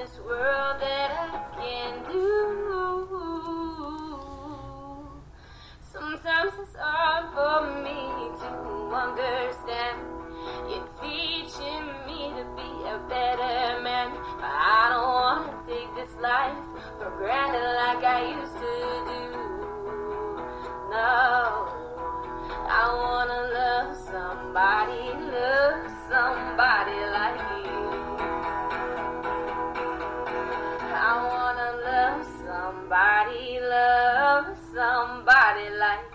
This 0.04 0.18
world 0.18 0.76
that 0.80 1.10
I 1.16 1.40
can 1.56 2.12
do. 2.12 2.28
Sometimes 5.80 6.52
it's 6.60 6.76
hard 6.76 7.24
for 7.32 7.80
me 7.80 8.00
to 8.40 8.50
understand. 8.92 9.96
You're 10.68 10.90
teaching 11.00 11.86
me 12.04 12.20
to 12.36 12.44
be 12.52 12.70
a 12.84 13.00
better 13.08 13.80
man. 13.80 14.12
But 14.36 14.52
I 14.52 14.92
don't 14.92 15.10
wanna 15.20 15.56
take 15.66 15.88
this 15.96 16.12
life 16.20 16.64
for 16.98 17.10
granted 17.16 17.64
like 17.64 18.04
I 18.04 18.20
used 18.36 18.58
to 18.60 18.76
do. 19.08 19.24
No, 20.92 21.64
I 22.68 22.84
wanna 23.00 23.40
love 23.56 23.96
somebody, 24.12 25.04
love 25.32 25.82
somebody 26.12 26.54
Somebody 32.84 33.60
loves 33.60 34.60
somebody 34.74 35.70
like 35.80 36.13